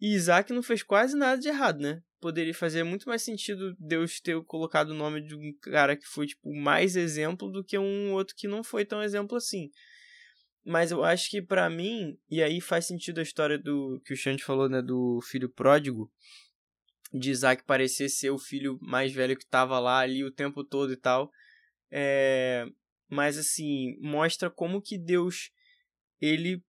[0.00, 2.02] e Isaac não fez quase nada de errado, né?
[2.18, 6.26] Poderia fazer muito mais sentido Deus ter colocado o nome de um cara que foi,
[6.26, 9.70] tipo, mais exemplo do que um outro que não foi tão exemplo assim.
[10.64, 14.16] Mas eu acho que para mim, e aí faz sentido a história do que o
[14.16, 16.10] Xande falou, né, do filho pródigo,
[17.12, 20.92] de Isaac parecer ser o filho mais velho que estava lá ali o tempo todo
[20.92, 21.30] e tal.
[21.90, 22.66] É,
[23.08, 25.50] mas assim, mostra como que Deus
[26.20, 26.62] ele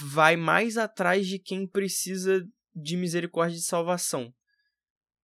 [0.00, 4.32] vai mais atrás de quem precisa de misericórdia e salvação.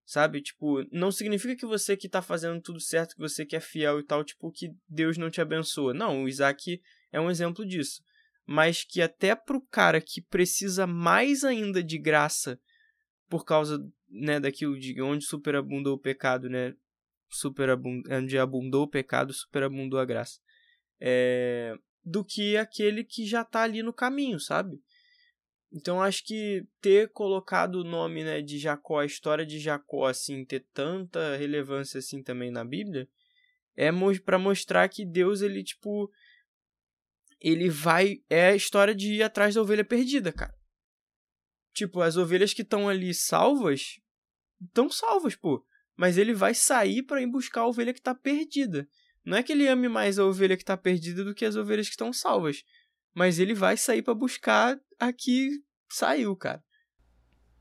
[0.04, 0.40] Sabe?
[0.40, 3.98] Tipo, não significa que você que tá fazendo tudo certo, que você que é fiel
[3.98, 5.92] e tal, tipo, que Deus não te abençoa.
[5.92, 8.02] Não, o Isaac é um exemplo disso.
[8.46, 12.60] Mas que até pro cara que precisa mais ainda de graça
[13.28, 13.78] por causa
[14.08, 16.72] né, daquilo de onde superabundou o pecado, né?
[17.28, 18.02] Superabund...
[18.10, 20.40] Onde abundou o pecado, superabundou a graça.
[21.00, 21.74] É...
[22.04, 24.80] Do que aquele que já está ali no caminho, sabe?
[25.72, 30.44] Então acho que ter colocado o nome né, de Jacó, a história de Jacó, assim,
[30.44, 33.08] ter tanta relevância assim também na Bíblia,
[33.76, 33.90] é
[34.24, 36.10] para mostrar que Deus, ele, tipo,
[37.40, 38.22] ele vai.
[38.30, 40.54] É a história de ir atrás da ovelha perdida, cara.
[41.74, 44.00] Tipo, as ovelhas que estão ali salvas,
[44.60, 45.62] estão salvas, pô.
[45.96, 48.88] Mas ele vai sair para ir buscar a ovelha que tá perdida.
[49.24, 51.86] Não é que ele ame mais a ovelha que tá perdida do que as ovelhas
[51.86, 52.62] que estão salvas.
[53.14, 55.50] Mas ele vai sair para buscar a que
[55.90, 56.62] saiu, cara.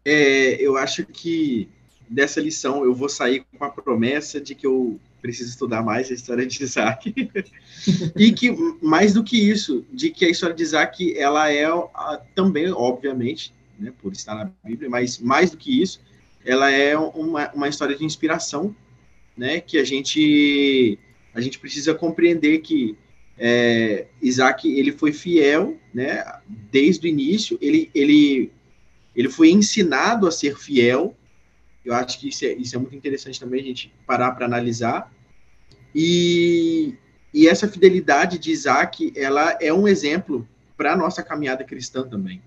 [0.03, 1.67] É, eu acho que
[2.07, 6.13] dessa lição eu vou sair com a promessa de que eu preciso estudar mais a
[6.13, 7.13] história de Isaac.
[8.15, 8.51] e que,
[8.81, 13.51] mais do que isso, de que a história de Isaac, ela é a, também, obviamente,
[13.79, 15.99] né, por estar na Bíblia, mas mais do que isso,
[16.45, 18.75] ela é uma, uma história de inspiração,
[19.35, 20.97] né, que a gente,
[21.33, 22.95] a gente precisa compreender que
[23.37, 26.23] é, Isaac, ele foi fiel, né,
[26.71, 28.51] desde o início, ele, ele,
[29.15, 31.15] ele foi ensinado a ser fiel,
[31.83, 35.11] eu acho que isso é, isso é muito interessante também a gente parar para analisar,
[35.93, 36.93] e,
[37.33, 40.47] e essa fidelidade de Isaac, ela é um exemplo
[40.77, 42.41] para a nossa caminhada cristã também.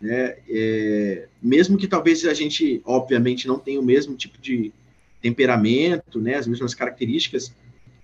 [0.00, 0.36] Né?
[0.48, 4.72] É, mesmo que talvez a gente, obviamente, não tenha o mesmo tipo de
[5.20, 7.52] temperamento, né, as mesmas características,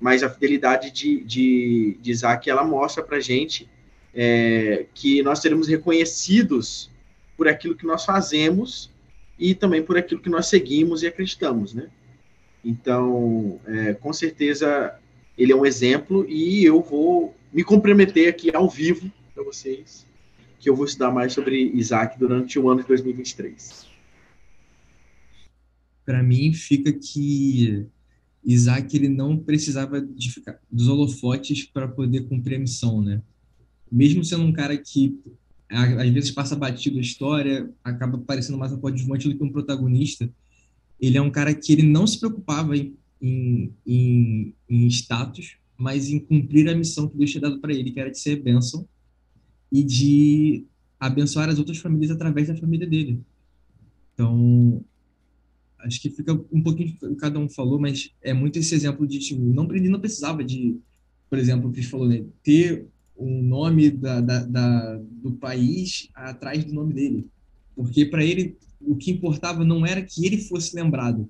[0.00, 3.68] mas a fidelidade de, de, de Isaac, ela mostra para a gente
[4.12, 6.90] é, que nós seremos reconhecidos
[7.36, 8.90] por aquilo que nós fazemos
[9.38, 11.88] e também por aquilo que nós seguimos e acreditamos, né?
[12.64, 14.94] Então, é, com certeza,
[15.36, 20.06] ele é um exemplo e eu vou me comprometer aqui ao vivo para vocês
[20.64, 23.86] que eu vou estudar mais sobre Isaac durante o ano de 2023.
[26.06, 27.86] Para mim, fica que
[28.42, 33.20] Isaac ele não precisava de ficar dos holofotes para poder cumprir a missão, né?
[33.92, 35.20] Mesmo sendo um cara que
[35.68, 40.30] às vezes passa batido a história, acaba parecendo mais um coadjuvante do que um protagonista
[40.98, 46.08] ele é um cara que ele não se preocupava em, em, em, em status, mas
[46.08, 48.88] em cumprir a missão que Deus tinha dado para ele, que era de ser bênção
[49.70, 50.64] e de
[50.98, 53.20] abençoar as outras famílias através da família dele.
[54.14, 54.82] Então,
[55.80, 59.06] acho que fica um pouquinho do que cada um falou, mas é muito esse exemplo
[59.06, 60.78] de tipo, não ele não precisava de,
[61.28, 62.86] por exemplo, o Cris falou, né, ter
[63.16, 67.26] o nome da, da, da, do país atrás do nome dele,
[67.76, 71.28] porque para ele o que importava não era que ele fosse lembrado,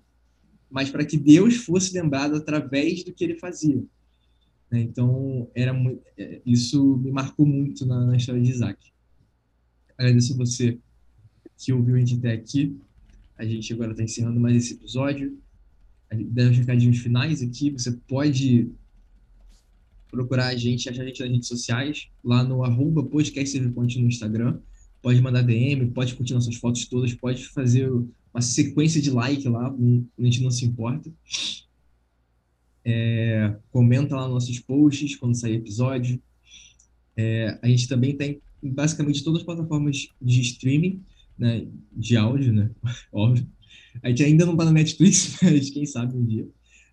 [0.70, 3.82] mas para que Deus fosse lembrado através do que ele fazia.
[4.74, 4.80] Né?
[4.82, 8.92] Então, era muito, é, isso me marcou muito na, na história de Isaac.
[9.96, 10.78] Agradeço você
[11.56, 12.76] que ouviu a gente até aqui.
[13.38, 15.38] A gente agora está encerrando mais esse episódio.
[16.12, 17.70] Dá os recadinhos finais aqui.
[17.70, 18.68] Você pode
[20.10, 24.60] procurar a gente, achar a gente nas redes sociais, lá no arroba no Instagram
[25.02, 29.68] pode mandar DM, pode curtir nossas fotos todas, pode fazer uma sequência de like lá,
[29.68, 31.12] a gente não se importa.
[32.84, 36.20] É, comenta lá nossos posts quando sair episódio.
[37.16, 41.02] É, a gente também tem basicamente todas as plataformas de streaming,
[41.38, 42.70] né, de áudio, né,
[43.12, 43.46] óbvio.
[44.02, 46.48] A gente ainda não está na Netflix, mas quem sabe um dia.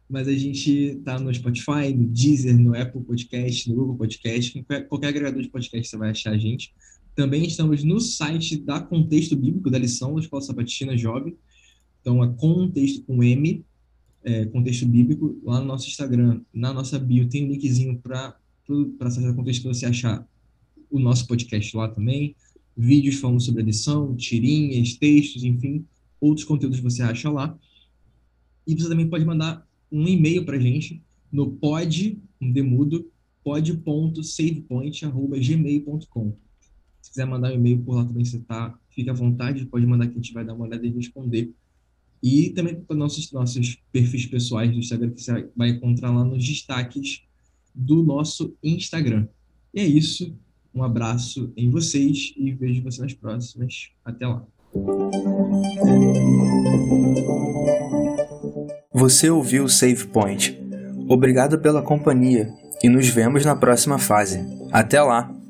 [0.09, 4.87] Mas a gente está no Spotify, no Deezer, no Apple Podcast, no Google Podcast, qualquer,
[4.87, 6.73] qualquer agregador de podcast você vai achar a gente.
[7.15, 11.35] Também estamos no site da Contexto Bíblico, da lição da Escola Sabatina Jovem.
[12.01, 13.63] Então, é contexto com M,
[14.23, 18.37] é, contexto bíblico, lá no nosso Instagram, na nossa bio, tem um linkzinho para
[18.99, 20.27] acessar o contexto para você achar
[20.89, 22.35] o nosso podcast lá também.
[22.75, 25.85] Vídeos falando sobre a lição, tirinhas, textos, enfim,
[26.19, 27.57] outros conteúdos você acha lá.
[28.65, 33.11] E você também pode mandar um e-mail para gente no pod, um demudo,
[33.43, 36.35] pod.savepoint.gmail.com.
[37.01, 40.07] Se quiser mandar um e-mail por lá também, você tá, fica à vontade, pode mandar
[40.07, 41.53] que a gente vai dar uma olhada e responder.
[42.21, 46.45] E também para nossos, nossos perfis pessoais do Instagram, que você vai encontrar lá nos
[46.45, 47.23] destaques
[47.73, 49.27] do nosso Instagram.
[49.73, 50.35] E é isso.
[50.73, 53.89] Um abraço em vocês e vejo vocês nas próximas.
[54.05, 54.45] Até lá.
[58.93, 60.57] Você ouviu o Save Point.
[61.09, 62.49] Obrigado pela companhia
[62.83, 64.39] e nos vemos na próxima fase.
[64.71, 65.40] Até lá!